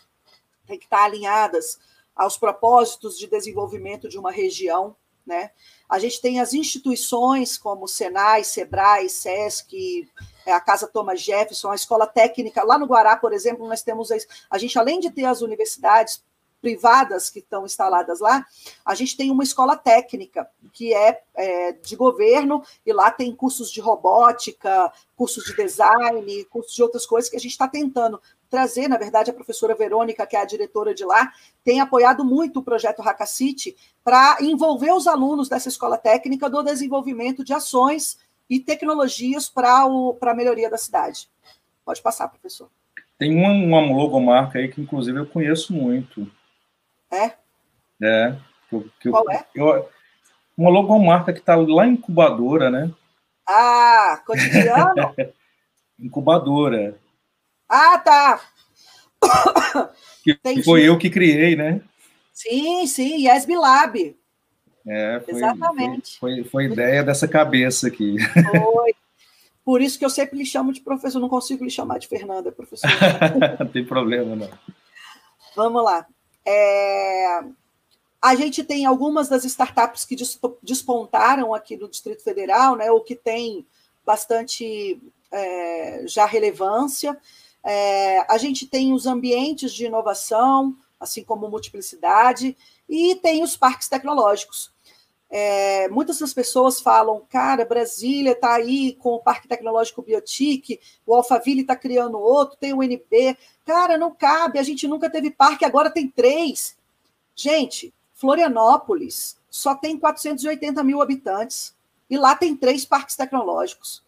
[0.65, 1.77] têm que estar alinhadas
[2.17, 4.95] aos propósitos de desenvolvimento de uma região.
[5.25, 5.51] Né?
[5.87, 10.09] A gente tem as instituições como Senai, Sebrae, SESC,
[10.45, 12.63] é, a Casa Thomas Jefferson, a Escola Técnica.
[12.63, 14.09] Lá no Guará, por exemplo, nós temos
[14.49, 16.23] a gente, além de ter as universidades
[16.61, 18.45] privadas que estão instaladas lá,
[18.83, 23.71] a gente tem uma escola técnica que é, é, de governo e lá tem cursos
[23.71, 28.87] de robótica, cursos de design, cursos de outras coisas que a gente está tentando trazer,
[28.87, 31.31] na verdade, a professora Verônica, que é a diretora de lá,
[31.63, 37.43] tem apoiado muito o projeto Hackacity para envolver os alunos dessa escola técnica no desenvolvimento
[37.43, 38.17] de ações
[38.49, 41.29] e tecnologias para a melhoria da cidade.
[41.83, 42.69] Pode passar, professor.
[43.17, 46.29] Tem uma, uma logomarca aí que, inclusive, eu conheço muito.
[47.11, 47.33] É?
[48.01, 48.37] É.
[48.69, 49.45] Que, que Qual eu, é?
[49.55, 49.89] Eu,
[50.57, 52.91] uma logomarca que está lá em incubadora, né?
[53.47, 55.13] Ah, cotidiano?
[55.99, 56.99] incubadora.
[57.67, 58.41] Ah, tá.
[60.23, 61.81] Que foi eu que criei, né?
[62.33, 64.15] Sim, sim, Yes Lab.
[64.85, 66.19] É, foi, Exatamente.
[66.19, 68.17] Foi, foi, foi ideia dessa cabeça aqui.
[68.19, 68.95] Foi.
[69.65, 72.53] Por isso que eu sempre lhe chamo de professor, não consigo lhe chamar de Fernanda,
[72.53, 72.89] professor.
[73.59, 74.49] não tem problema, não.
[75.57, 76.07] Vamos lá.
[76.45, 77.43] É...
[78.21, 80.15] A gente tem algumas das startups que
[80.63, 83.67] despontaram aqui no Distrito Federal, né, ou que tem
[84.05, 85.01] bastante
[85.31, 87.17] é, já relevância.
[87.63, 93.87] É, a gente tem os ambientes de inovação, assim como multiplicidade, e tem os parques
[93.87, 94.71] tecnológicos.
[95.29, 101.13] É, muitas das pessoas falam, cara, Brasília está aí com o Parque Tecnológico Biotic, o
[101.13, 103.37] Alphaville está criando outro, tem o NB.
[103.65, 106.77] Cara, não cabe, a gente nunca teve parque, agora tem três.
[107.35, 111.75] Gente, Florianópolis só tem 480 mil habitantes,
[112.09, 114.01] e lá tem três parques tecnológicos.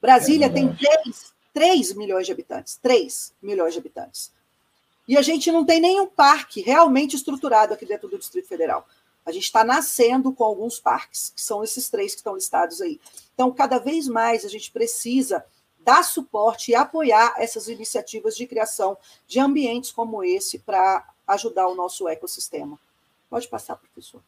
[0.00, 2.76] Brasília é tem 3, 3 milhões de habitantes.
[2.82, 4.32] 3 milhões de habitantes.
[5.06, 8.86] E a gente não tem nenhum parque realmente estruturado aqui dentro do Distrito Federal.
[9.24, 13.00] A gente está nascendo com alguns parques, que são esses três que estão listados aí.
[13.34, 15.44] Então, cada vez mais a gente precisa
[15.84, 18.96] dar suporte e apoiar essas iniciativas de criação
[19.26, 22.78] de ambientes como esse para ajudar o nosso ecossistema.
[23.28, 24.20] Pode passar, professor.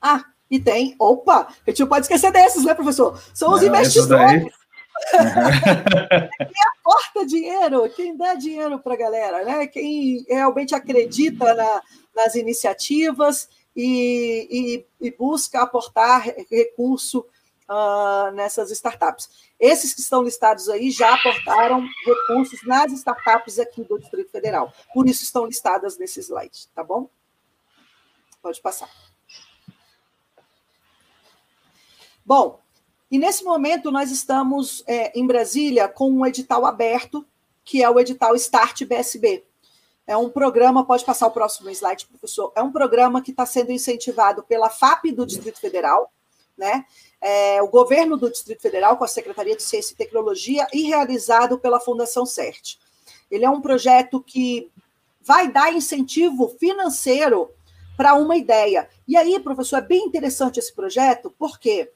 [0.00, 3.20] Ah, e tem, opa, a gente não pode esquecer desses, né, professor?
[3.32, 4.52] São os não, investidores.
[6.38, 9.66] quem aporta dinheiro, quem dá dinheiro para a galera, né?
[9.66, 11.82] Quem realmente acredita na,
[12.14, 17.26] nas iniciativas e, e, e busca aportar recurso
[17.68, 19.28] uh, nessas startups.
[19.58, 24.72] Esses que estão listados aí já aportaram recursos nas startups aqui do Distrito Federal.
[24.92, 27.08] Por isso estão listadas nesse slide, tá bom?
[28.42, 28.90] Pode passar.
[32.24, 32.61] Bom,
[33.12, 37.26] e nesse momento nós estamos é, em Brasília com um edital aberto,
[37.62, 39.44] que é o edital Start BSB.
[40.06, 42.50] É um programa, pode passar o próximo slide, professor.
[42.56, 46.10] É um programa que está sendo incentivado pela FAP do Distrito Federal,
[46.56, 46.86] né?
[47.20, 51.58] É, o governo do Distrito Federal, com a Secretaria de Ciência e Tecnologia, e realizado
[51.58, 52.78] pela Fundação CERT.
[53.30, 54.72] Ele é um projeto que
[55.20, 57.50] vai dar incentivo financeiro
[57.94, 58.88] para uma ideia.
[59.06, 61.92] E aí, professor, é bem interessante esse projeto, porque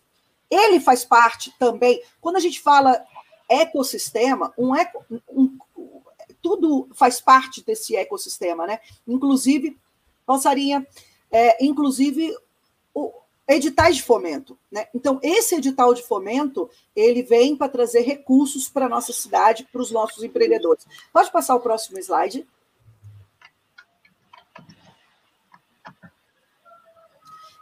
[0.51, 2.03] ele faz parte também.
[2.21, 3.05] Quando a gente fala
[3.49, 5.59] ecossistema, um, eco, um
[6.43, 8.79] tudo faz parte desse ecossistema, né?
[9.07, 9.77] Inclusive,
[10.25, 10.87] Passarinha,
[11.31, 12.37] é, inclusive
[12.95, 13.13] o,
[13.49, 14.59] editais de fomento.
[14.71, 14.87] Né?
[14.95, 19.81] Então, esse edital de fomento, ele vem para trazer recursos para a nossa cidade, para
[19.81, 20.87] os nossos empreendedores.
[21.13, 22.47] Pode passar o próximo slide.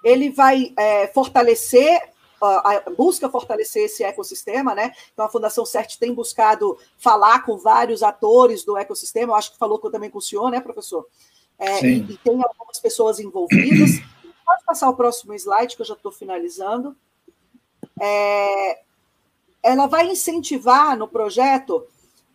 [0.02, 2.13] Ele vai é, fortalecer
[2.96, 4.92] busca fortalecer esse ecossistema, né?
[5.12, 9.32] Então a Fundação CERT tem buscado falar com vários atores do ecossistema.
[9.32, 11.06] Eu acho que falou também com o senhor, né, professor?
[11.58, 13.90] É, e, e, tem algumas pessoas envolvidas.
[14.44, 16.96] Pode passar o próximo slide, que eu já estou finalizando.
[18.00, 18.80] É,
[19.62, 21.86] ela vai incentivar no projeto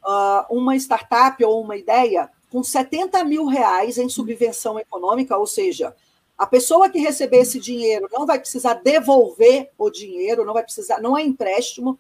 [0.03, 5.95] uh, uma startup ou uma ideia com 70 mil reais em subvenção econômica, ou seja,
[6.40, 11.02] a pessoa que receber esse dinheiro não vai precisar devolver o dinheiro, não vai precisar,
[11.02, 12.00] não é empréstimo,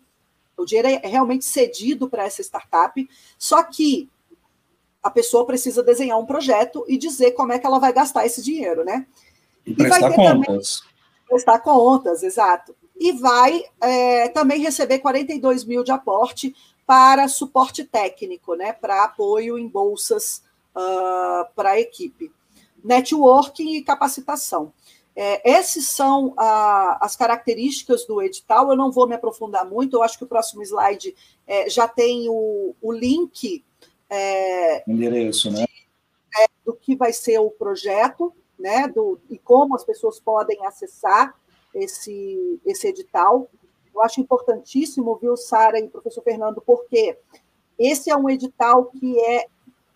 [0.55, 4.09] o dinheiro é realmente cedido para essa startup, só que
[5.03, 8.41] a pessoa precisa desenhar um projeto e dizer como é que ela vai gastar esse
[8.41, 9.05] dinheiro, né?
[9.65, 10.83] E prestar contas.
[11.27, 12.73] prestar contas, exato.
[12.97, 18.71] E vai é, também receber 42 mil de aporte para suporte técnico, né?
[18.71, 20.43] Para apoio em bolsas
[20.75, 22.31] uh, para a equipe.
[22.83, 24.73] Networking e capacitação.
[25.15, 28.69] É, essas são a, as características do edital.
[28.69, 31.15] Eu não vou me aprofundar muito, eu acho que o próximo slide
[31.45, 33.63] é, já tem o, o link.
[34.09, 35.65] É, Endereço, né?
[35.65, 40.65] De, é, do que vai ser o projeto né, do, e como as pessoas podem
[40.65, 41.35] acessar
[41.73, 43.49] esse, esse edital.
[43.93, 47.17] Eu acho importantíssimo, viu, Sara e professor Fernando, porque
[47.77, 49.47] esse é um edital que é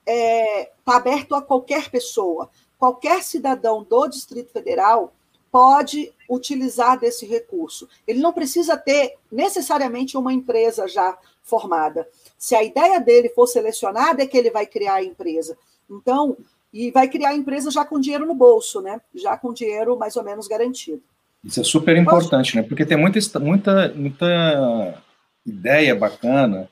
[0.06, 2.50] está é, tá aberto a qualquer pessoa.
[2.84, 5.14] Qualquer cidadão do Distrito Federal
[5.50, 7.88] pode utilizar desse recurso.
[8.06, 12.06] Ele não precisa ter necessariamente uma empresa já formada.
[12.38, 15.58] Se a ideia dele for selecionada, é que ele vai criar a empresa.
[15.90, 16.36] Então,
[16.74, 19.00] e vai criar a empresa já com dinheiro no bolso, né?
[19.16, 21.02] Já com dinheiro mais ou menos garantido.
[21.42, 22.64] Isso é super importante, né?
[22.64, 25.02] Porque tem muita, muita, muita
[25.46, 26.70] ideia bacana,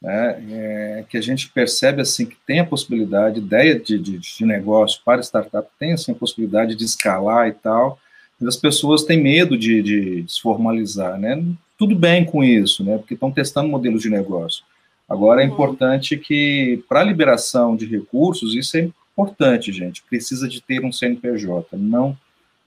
[0.00, 0.42] né?
[0.50, 5.00] É, que a gente percebe assim que tem a possibilidade, ideia de, de, de negócio
[5.04, 7.98] para startup tem assim a possibilidade de escalar e tal,
[8.38, 11.42] mas as pessoas têm medo de, de, de se formalizar, né?
[11.78, 12.98] Tudo bem com isso, né?
[12.98, 14.64] Porque estão testando modelos de negócio.
[15.08, 15.52] Agora é uhum.
[15.52, 20.02] importante que para a liberação de recursos isso é importante, gente.
[20.02, 21.76] Precisa de ter um CNPJ.
[21.76, 22.16] Não,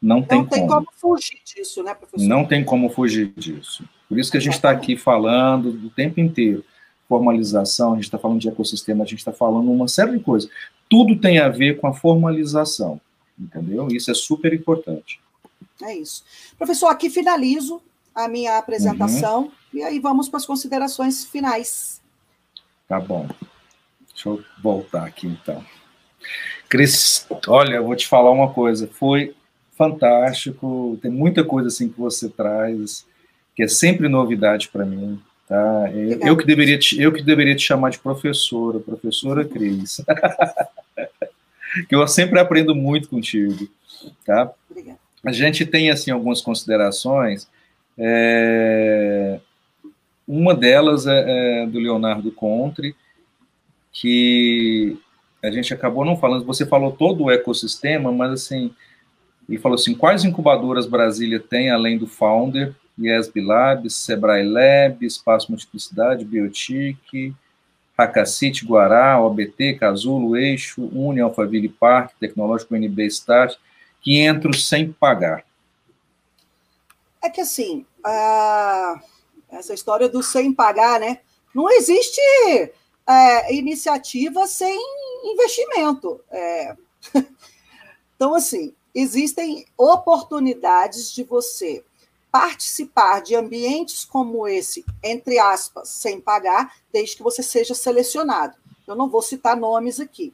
[0.01, 0.73] não, tem, não tem como.
[0.73, 2.27] como fugir disso, né, professor?
[2.27, 3.83] Não tem como fugir disso.
[4.07, 6.63] Por isso que a gente está aqui falando o tempo inteiro.
[7.07, 10.49] Formalização, a gente está falando de ecossistema, a gente está falando uma série de coisas.
[10.89, 12.99] Tudo tem a ver com a formalização,
[13.39, 13.87] entendeu?
[13.89, 15.19] Isso é super importante.
[15.81, 16.23] É isso.
[16.57, 17.81] Professor, aqui finalizo
[18.13, 19.51] a minha apresentação uhum.
[19.73, 22.01] e aí vamos para as considerações finais.
[22.87, 23.27] Tá bom.
[24.13, 25.63] Deixa eu voltar aqui então.
[26.67, 29.35] Cris, olha, eu vou te falar uma coisa, foi
[29.77, 33.05] fantástico, tem muita coisa assim que você traz,
[33.55, 35.91] que é sempre novidade para mim, tá?
[35.93, 40.01] Eu, eu, que deveria te, eu que deveria te chamar de professora, professora Cris.
[41.87, 43.67] que eu sempre aprendo muito contigo,
[44.25, 44.51] tá?
[44.69, 44.99] Obrigada.
[45.25, 47.47] A gente tem, assim, algumas considerações,
[47.97, 49.39] é...
[50.27, 52.95] uma delas é, é do Leonardo Contre,
[53.91, 54.97] que
[55.43, 58.73] a gente acabou não falando, você falou todo o ecossistema, mas, assim,
[59.47, 65.51] ele falou assim, quais incubadoras Brasília tem, além do Founder, IESB Labs, Sebrae Lab, Espaço
[65.51, 67.35] Multiplicidade, Biotic,
[67.97, 73.57] Hackacity, Guará, OBT, Casulo, Eixo, Uni, Alphaville Park, Tecnológico NB Start,
[74.01, 75.43] que entram sem pagar.
[77.21, 79.01] É que assim, a...
[79.49, 81.19] essa história do sem pagar, né?
[81.53, 82.21] Não existe
[83.07, 84.79] é, iniciativa sem
[85.23, 86.21] investimento.
[86.29, 86.75] É...
[88.15, 91.83] então, assim, existem oportunidades de você
[92.37, 98.55] participar de ambientes como esse, entre aspas, sem pagar, desde que você seja selecionado.
[98.85, 100.31] Eu não vou citar nomes aqui.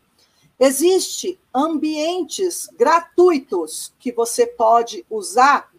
[0.60, 5.72] Existem ambientes gratuitos que você pode usar,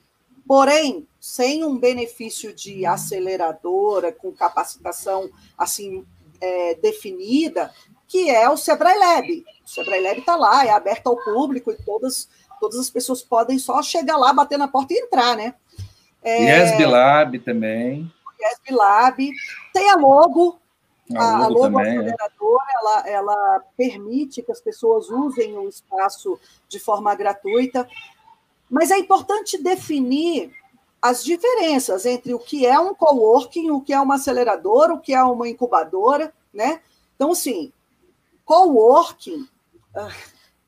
[0.49, 6.07] porém, sem um benefício de aceleradora, com capacitação assim
[6.41, 7.71] é, definida,
[8.09, 9.45] que é o Sebrae Lab.
[9.63, 13.59] O Sebrae Lab está lá, é aberto ao público e todas, todas as pessoas podem
[13.59, 15.55] só chegar lá, bater na porta e entrar, né?
[16.25, 18.11] É, Yes Lab também.
[18.41, 19.31] Yes Lab.
[19.73, 20.59] Tem a logo.
[21.15, 22.79] A, a logo, também, aceleradora, é.
[22.79, 27.87] ela, ela permite que as pessoas usem o espaço de forma gratuita.
[28.71, 30.51] Mas é importante definir
[31.03, 35.13] as diferenças entre o que é um coworking, o que é uma aceleradora, o que
[35.13, 36.81] é uma incubadora, né?
[37.15, 37.71] Então, assim,
[38.47, 39.47] coworking
[39.95, 40.11] ah,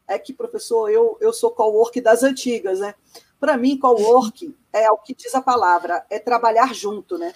[0.06, 2.94] é que, professor, eu, eu sou coworking das antigas, né?
[3.38, 7.34] Para mim, coworking é o que diz a palavra, é trabalhar junto, né?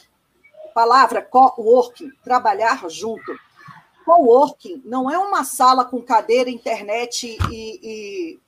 [0.75, 3.33] Palavra coworking, trabalhar junto.
[4.05, 8.41] Coworking não é uma sala com cadeira, internet e, e,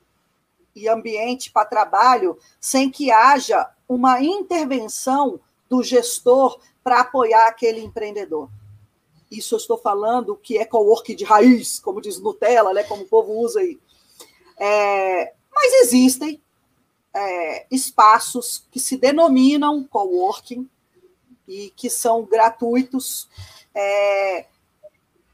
[0.74, 5.38] e ambiente para trabalho sem que haja uma intervenção
[5.68, 8.48] do gestor para apoiar aquele empreendedor.
[9.30, 13.08] Isso eu estou falando que é coworking de raiz, como diz Nutella, né, como o
[13.08, 13.78] povo usa aí.
[14.58, 16.42] É, mas existem
[17.14, 20.68] é, espaços que se denominam coworking
[21.46, 23.28] e que são gratuitos,
[23.74, 24.46] é,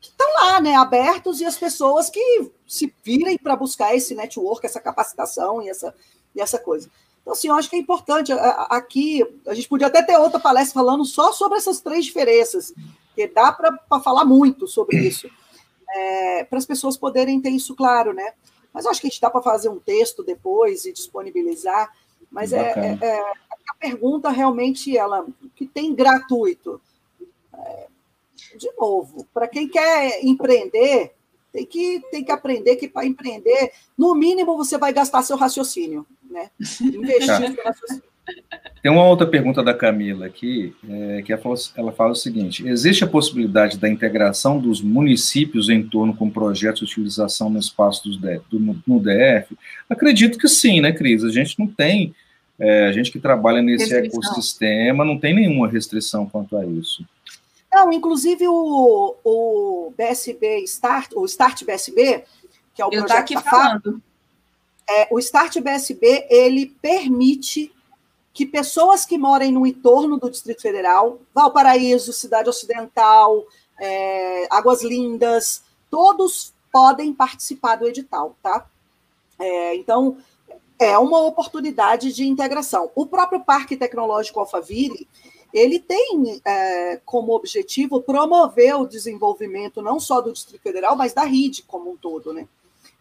[0.01, 4.65] que estão lá, né, abertos, e as pessoas que se virem para buscar esse network,
[4.65, 5.95] essa capacitação e essa,
[6.35, 6.91] e essa coisa.
[7.21, 8.33] Então, assim, eu acho que é importante.
[8.33, 12.73] Aqui, a gente podia até ter outra palestra falando só sobre essas três diferenças,
[13.09, 15.29] porque dá para falar muito sobre isso,
[15.91, 18.33] é, para as pessoas poderem ter isso claro, né?
[18.79, 21.93] Mas acho que a gente dá para fazer um texto depois e disponibilizar.
[22.31, 25.27] Mas é, é, é, a pergunta realmente ela
[25.57, 26.81] que tem gratuito.
[27.53, 27.89] É,
[28.57, 31.13] de novo, para quem quer empreender,
[31.53, 36.07] tem que, tem que aprender que para empreender, no mínimo, você vai gastar seu raciocínio,
[36.31, 36.49] né?
[36.81, 38.08] Investir seu raciocínio.
[38.83, 42.67] Tem uma outra pergunta da Camila aqui, é, que ela fala, ela fala, o seguinte:
[42.67, 48.05] existe a possibilidade da integração dos municípios em torno com projetos de utilização no espaço
[48.05, 49.57] dos DF, do, no DF?
[49.91, 51.25] Acredito que sim, né, Cris?
[51.25, 52.15] A gente não tem,
[52.59, 54.21] é, a gente que trabalha nesse restrição.
[54.21, 57.05] ecossistema não tem nenhuma restrição quanto a isso.
[57.73, 62.25] Não, inclusive o, o BSB Start, o Start BSB,
[62.75, 64.01] que é o Eu projeto aqui da falando.
[64.89, 67.73] é, o Start BSB ele permite
[68.39, 73.45] que pessoas que morem no entorno do Distrito Federal, Valparaíso, Cidade Ocidental,
[73.81, 78.65] é, Águas Lindas, todos podem participar do edital, tá?
[79.41, 80.19] É, então,
[80.79, 82.93] é uma oportunidade de integração.
[82.95, 85.09] O próprio Parque Tecnológico Alphaville,
[85.53, 91.25] ele tem é, como objetivo promover o desenvolvimento não só do Distrito Federal, mas da
[91.25, 92.47] RID como um todo, né?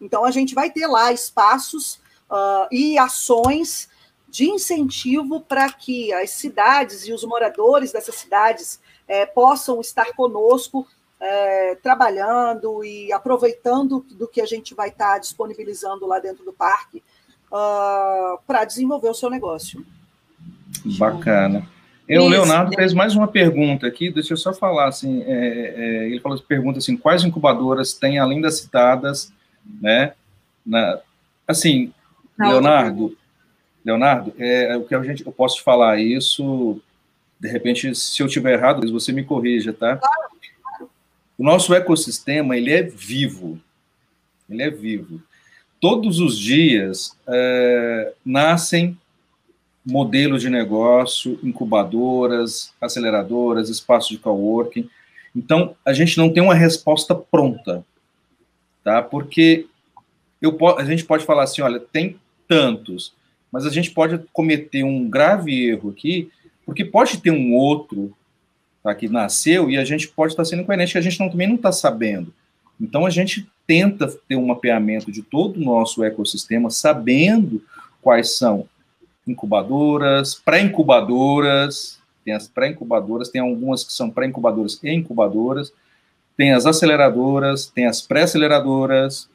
[0.02, 3.88] Então, a gente vai ter lá espaços uh, e ações
[4.30, 10.88] de incentivo para que as cidades e os moradores dessas cidades é, possam estar conosco
[11.20, 16.54] é, trabalhando e aproveitando do que a gente vai estar tá disponibilizando lá dentro do
[16.54, 17.02] parque
[17.52, 19.86] uh, para desenvolver o seu negócio.
[20.98, 21.68] Bacana.
[22.08, 26.10] Eu, o Leonardo fez mais uma pergunta aqui, deixa eu só falar, assim, é, é,
[26.10, 29.34] ele falou, pergunta assim, quais incubadoras tem, além das citadas,
[29.82, 30.14] né,
[30.66, 31.00] na,
[31.46, 31.92] assim,
[32.38, 33.18] Não, Leonardo,
[33.88, 36.82] Leonardo, é, é, o que a gente, eu posso falar isso,
[37.40, 39.98] de repente, se eu tiver errado, você me corrija, tá?
[41.38, 43.58] O nosso ecossistema, ele é vivo,
[44.50, 45.22] ele é vivo.
[45.80, 48.98] Todos os dias é, nascem
[49.86, 54.90] modelos de negócio, incubadoras, aceleradoras, espaços de coworking.
[55.34, 57.86] Então, a gente não tem uma resposta pronta,
[58.84, 59.02] tá?
[59.02, 59.66] Porque
[60.42, 62.20] eu, a gente pode falar assim, olha, tem
[62.50, 63.16] tantos,
[63.52, 66.30] mas a gente pode cometer um grave erro aqui,
[66.66, 68.14] porque pode ter um outro
[68.84, 71.48] tá, que nasceu e a gente pode estar sendo incoerente, que a gente não, também
[71.48, 72.34] não está sabendo.
[72.80, 77.62] Então, a gente tenta ter um mapeamento de todo o nosso ecossistema, sabendo
[78.02, 78.68] quais são
[79.26, 85.72] incubadoras, pré-incubadoras, tem as pré-incubadoras, tem algumas que são pré-incubadoras e incubadoras,
[86.38, 89.28] tem as aceleradoras, tem as pré-aceleradoras,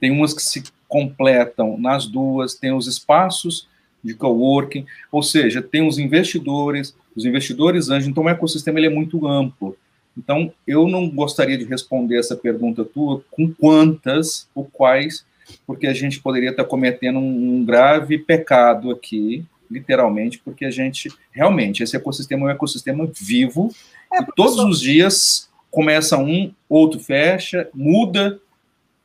[0.00, 3.68] tem umas que se completam nas duas, tem os espaços
[4.02, 8.90] de coworking, ou seja, tem os investidores, os investidores anjos, então o ecossistema ele é
[8.90, 9.76] muito amplo.
[10.18, 15.24] Então, eu não gostaria de responder essa pergunta tua com quantas ou quais,
[15.66, 21.82] porque a gente poderia estar cometendo um, grave pecado aqui, literalmente, porque a gente, realmente,
[21.82, 23.72] esse ecossistema é um ecossistema vivo,
[24.12, 28.40] é, e todos os dias começa um, outro fecha, muda,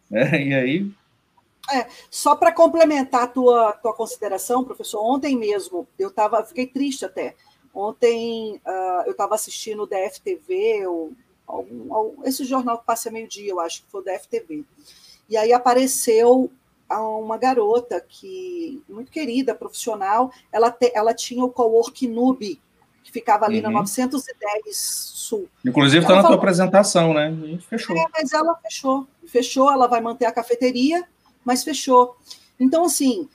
[0.10, 0.92] né, e aí...
[1.74, 7.06] É, só para complementar a tua, tua consideração, professor, ontem mesmo, eu tava, fiquei triste
[7.06, 7.36] até,
[7.76, 11.12] Ontem uh, eu estava assistindo o DFTV, ou,
[11.46, 14.64] algum, algum, esse jornal que passa meio-dia, eu acho que foi o DFTV.
[15.30, 16.50] E aí apareceu
[16.90, 22.62] uma garota que muito querida, profissional, ela, te, ela tinha o cowork Nube,
[23.04, 23.64] que ficava ali uhum.
[23.64, 25.50] na 910 Sul.
[25.66, 27.28] Inclusive está na falou, tua apresentação, né?
[27.28, 27.98] A gente fechou.
[27.98, 29.08] É, mas ela fechou.
[29.26, 31.06] Fechou, ela vai manter a cafeteria,
[31.46, 32.18] mas fechou.
[32.60, 33.30] Então, assim,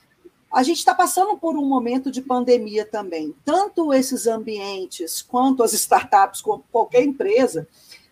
[0.53, 3.35] a gente está passando por um momento de pandemia também.
[3.45, 7.69] Tanto esses ambientes quanto as startups, como qualquer empresa,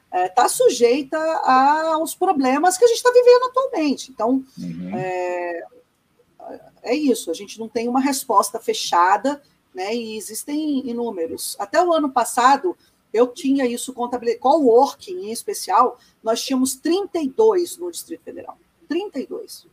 [0.07, 4.11] está é, tá sujeita aos problemas que a gente está vivendo atualmente.
[4.11, 4.97] Então, uhum.
[4.97, 5.63] é,
[6.83, 9.43] é, isso, a gente não tem uma resposta fechada,
[9.75, 9.95] né?
[9.95, 11.57] E existem inúmeros.
[11.59, 12.77] Até o ano passado,
[13.13, 14.41] eu tinha isso contabilizado.
[14.41, 18.57] Coworking, em especial, nós tínhamos 32 no Distrito Federal.
[18.89, 19.67] 32.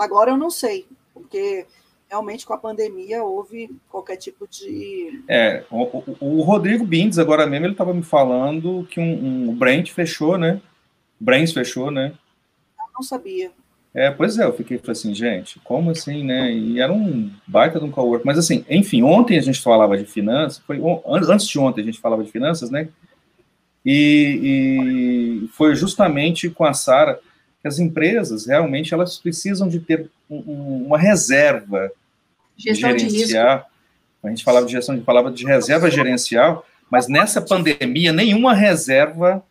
[0.00, 0.86] Agora eu não sei
[1.20, 1.66] porque
[2.08, 5.22] realmente com a pandemia houve qualquer tipo de.
[5.28, 9.52] É, o, o Rodrigo Bindes, agora mesmo, ele estava me falando que um, um, o
[9.52, 10.60] Brent fechou, né?
[11.18, 12.14] Brains fechou, né?
[12.78, 13.52] Eu não sabia.
[13.92, 16.52] É, pois é, eu fiquei assim, gente, como assim, né?
[16.52, 18.24] E era um baita de um cowork.
[18.24, 22.00] Mas assim, enfim, ontem a gente falava de finanças, foi antes de ontem a gente
[22.00, 22.88] falava de finanças, né?
[23.84, 27.20] E, e foi justamente com a Sara
[27.68, 31.90] as empresas realmente elas precisam de ter um, uma reserva
[32.56, 33.58] gestão gerencial.
[33.58, 33.70] De
[34.22, 38.52] a gente falava de gestão, a gente falava de reserva gerencial, mas nessa pandemia nenhuma
[38.54, 39.42] reserva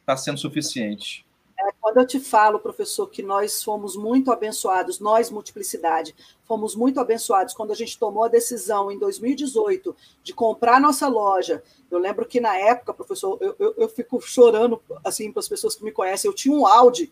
[0.00, 1.24] está sendo suficiente.
[1.58, 6.14] É, quando eu te falo, professor, que nós fomos muito abençoados, nós, multiplicidade,
[6.46, 11.62] fomos muito abençoados quando a gente tomou a decisão em 2018 de comprar nossa loja.
[11.90, 15.74] Eu lembro que na época, professor, eu, eu, eu fico chorando assim para as pessoas
[15.74, 16.28] que me conhecem.
[16.28, 17.10] Eu tinha um Audi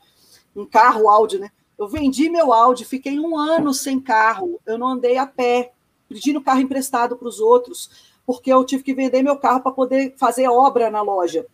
[0.60, 1.50] um carro Audi, né?
[1.78, 5.72] Eu vendi meu Audi, fiquei um ano sem carro, eu não andei a pé,
[6.08, 7.90] pedindo carro emprestado para os outros,
[8.26, 11.46] porque eu tive que vender meu carro para poder fazer obra na loja,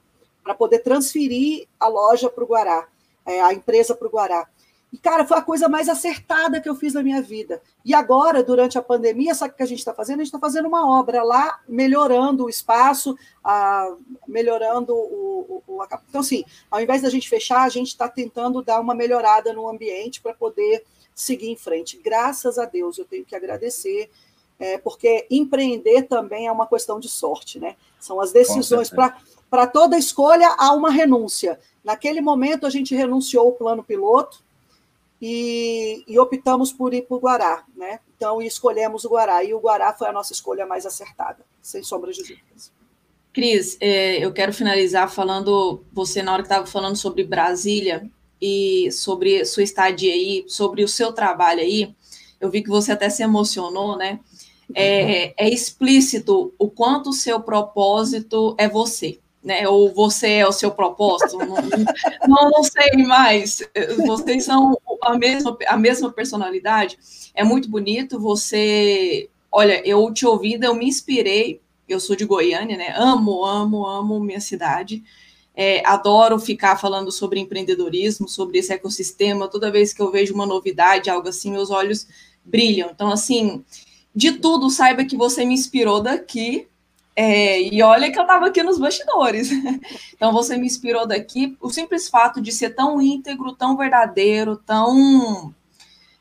[0.43, 2.89] para poder transferir a loja para o Guará,
[3.27, 4.49] é, a empresa para o Guará.
[4.95, 7.61] E, cara, foi a coisa mais acertada que eu fiz na minha vida.
[7.85, 10.21] E agora, durante a pandemia, sabe o que a gente está fazendo?
[10.21, 13.93] A gente está fazendo uma obra lá, melhorando o espaço, a,
[14.29, 18.63] melhorando o, o, o, Então, assim, ao invés da gente fechar, a gente está tentando
[18.63, 22.01] dar uma melhorada no ambiente para poder seguir em frente.
[22.01, 24.09] Graças a Deus, eu tenho que agradecer,
[24.61, 27.75] é, porque empreender também é uma questão de sorte, né?
[27.99, 28.93] São as decisões.
[29.51, 31.59] Para toda escolha, há uma renúncia.
[31.83, 34.44] Naquele momento, a gente renunciou ao plano piloto,
[35.27, 37.99] e, e, optamos por ir para o Guará, né?
[38.15, 42.13] Então, escolhemos o Guará, e o Guará foi a nossa escolha mais acertada, sem sombra
[42.13, 42.71] de dúvidas.
[43.33, 48.07] Cris, é, eu quero finalizar falando, você na hora que estava falando sobre Brasília
[48.39, 51.95] e sobre sua estadia aí, sobre o seu trabalho aí,
[52.39, 54.21] eu vi que você até se emocionou, né?
[54.75, 59.69] É, é explícito o quanto o seu propósito é você né?
[59.69, 61.37] Ou você é o seu propósito?
[61.39, 61.57] não,
[62.27, 63.63] não, não, sei mais.
[64.07, 66.99] Vocês são a mesma, a mesma personalidade.
[67.35, 68.19] É muito bonito.
[68.19, 71.61] Você, olha, eu te ouvindo, eu me inspirei.
[71.89, 72.95] Eu sou de Goiânia, né?
[72.97, 75.03] Amo, amo, amo minha cidade.
[75.55, 79.49] É, adoro ficar falando sobre empreendedorismo, sobre esse ecossistema.
[79.49, 82.07] Toda vez que eu vejo uma novidade, algo assim, meus olhos
[82.45, 82.91] brilham.
[82.91, 83.65] Então, assim,
[84.15, 86.67] de tudo, saiba que você me inspirou daqui
[87.17, 89.51] é, e olha que eu estava aqui nos bastidores.
[90.15, 91.57] Então você me inspirou daqui.
[91.61, 95.53] O simples fato de ser tão íntegro, tão verdadeiro, tão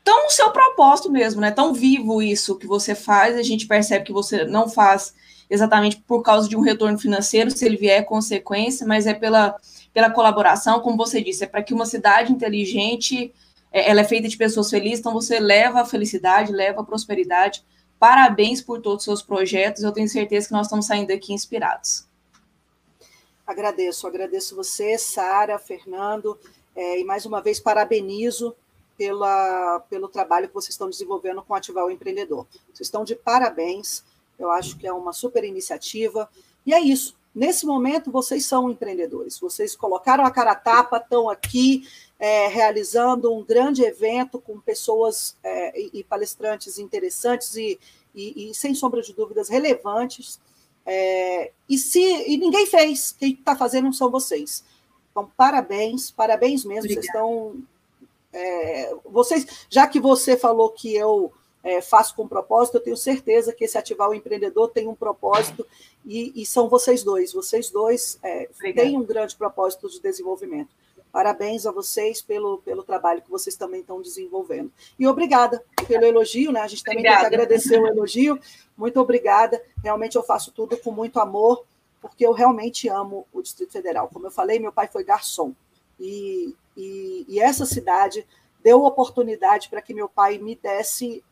[0.02, 1.50] tão no seu propósito mesmo, né?
[1.50, 3.36] Tão vivo isso que você faz.
[3.36, 5.14] A gente percebe que você não faz
[5.48, 9.56] exatamente por causa de um retorno financeiro, se ele vier é consequência, mas é pela,
[9.92, 13.32] pela colaboração, como você disse, é para que uma cidade inteligente
[13.72, 17.62] é, ela é feita de pessoas felizes, então você leva a felicidade, leva a prosperidade.
[17.98, 22.06] Parabéns por todos os seus projetos, eu tenho certeza que nós estamos saindo daqui inspirados.
[23.46, 26.38] Agradeço, agradeço você, Sara, Fernando,
[26.74, 28.54] é, e mais uma vez parabenizo
[28.96, 32.46] pela, pelo trabalho que vocês estão desenvolvendo com Ativar o Empreendedor.
[32.72, 34.04] Vocês estão de parabéns,
[34.38, 36.28] eu acho que é uma super iniciativa,
[36.64, 37.16] e é isso.
[37.34, 41.86] Nesse momento, vocês são empreendedores, vocês colocaram a cara a tapa, estão aqui
[42.18, 47.78] é, realizando um grande evento com pessoas é, e, e, palestrantes interessantes e,
[48.14, 50.40] e, e, sem sombra de dúvidas, relevantes.
[50.86, 54.64] É, e se e ninguém fez, quem está fazendo são vocês.
[55.10, 56.90] Então, parabéns, parabéns mesmo.
[56.90, 57.00] Obrigada.
[57.00, 57.62] Vocês estão.
[58.32, 63.52] É, vocês, já que você falou que eu é, faço com propósito, eu tenho certeza
[63.52, 65.66] que esse ativar o empreendedor tem um propósito
[66.04, 67.32] e, e são vocês dois.
[67.32, 70.70] Vocês dois é, têm um grande propósito de desenvolvimento.
[71.14, 74.72] Parabéns a vocês pelo, pelo trabalho que vocês também estão desenvolvendo.
[74.98, 76.60] E obrigada pelo elogio, né?
[76.60, 77.20] A gente também obrigada.
[77.20, 78.36] tem que agradecer o elogio.
[78.76, 79.62] Muito obrigada.
[79.80, 81.64] Realmente eu faço tudo com muito amor,
[82.00, 84.10] porque eu realmente amo o Distrito Federal.
[84.12, 85.52] Como eu falei, meu pai foi garçom.
[86.00, 88.26] E, e, e essa cidade
[88.60, 91.22] deu oportunidade para que meu pai me desse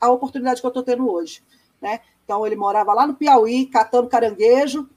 [0.00, 1.44] a oportunidade que eu estou tendo hoje.
[1.80, 2.00] Né?
[2.24, 4.90] Então, ele morava lá no Piauí, catando caranguejo,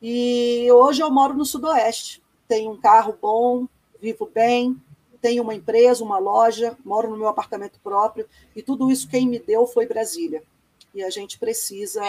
[0.00, 3.66] e hoje eu moro no Sudoeste tenho um carro bom,
[4.00, 4.76] vivo bem,
[5.20, 9.38] tenho uma empresa, uma loja, moro no meu apartamento próprio, e tudo isso quem me
[9.38, 10.42] deu foi Brasília.
[10.94, 12.00] E a gente precisa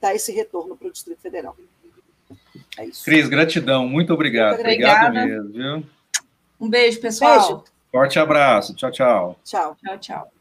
[0.00, 1.56] dar esse retorno para o Distrito Federal.
[2.76, 3.04] É isso.
[3.04, 4.54] Cris, gratidão, muito obrigado.
[4.54, 5.84] Obrigado mesmo, viu?
[6.60, 7.38] Um beijo, pessoal.
[7.38, 7.64] Beijo.
[7.90, 8.74] Forte abraço.
[8.74, 9.36] Tchau, tchau.
[9.44, 9.76] Tchau.
[9.82, 10.37] Tchau, tchau.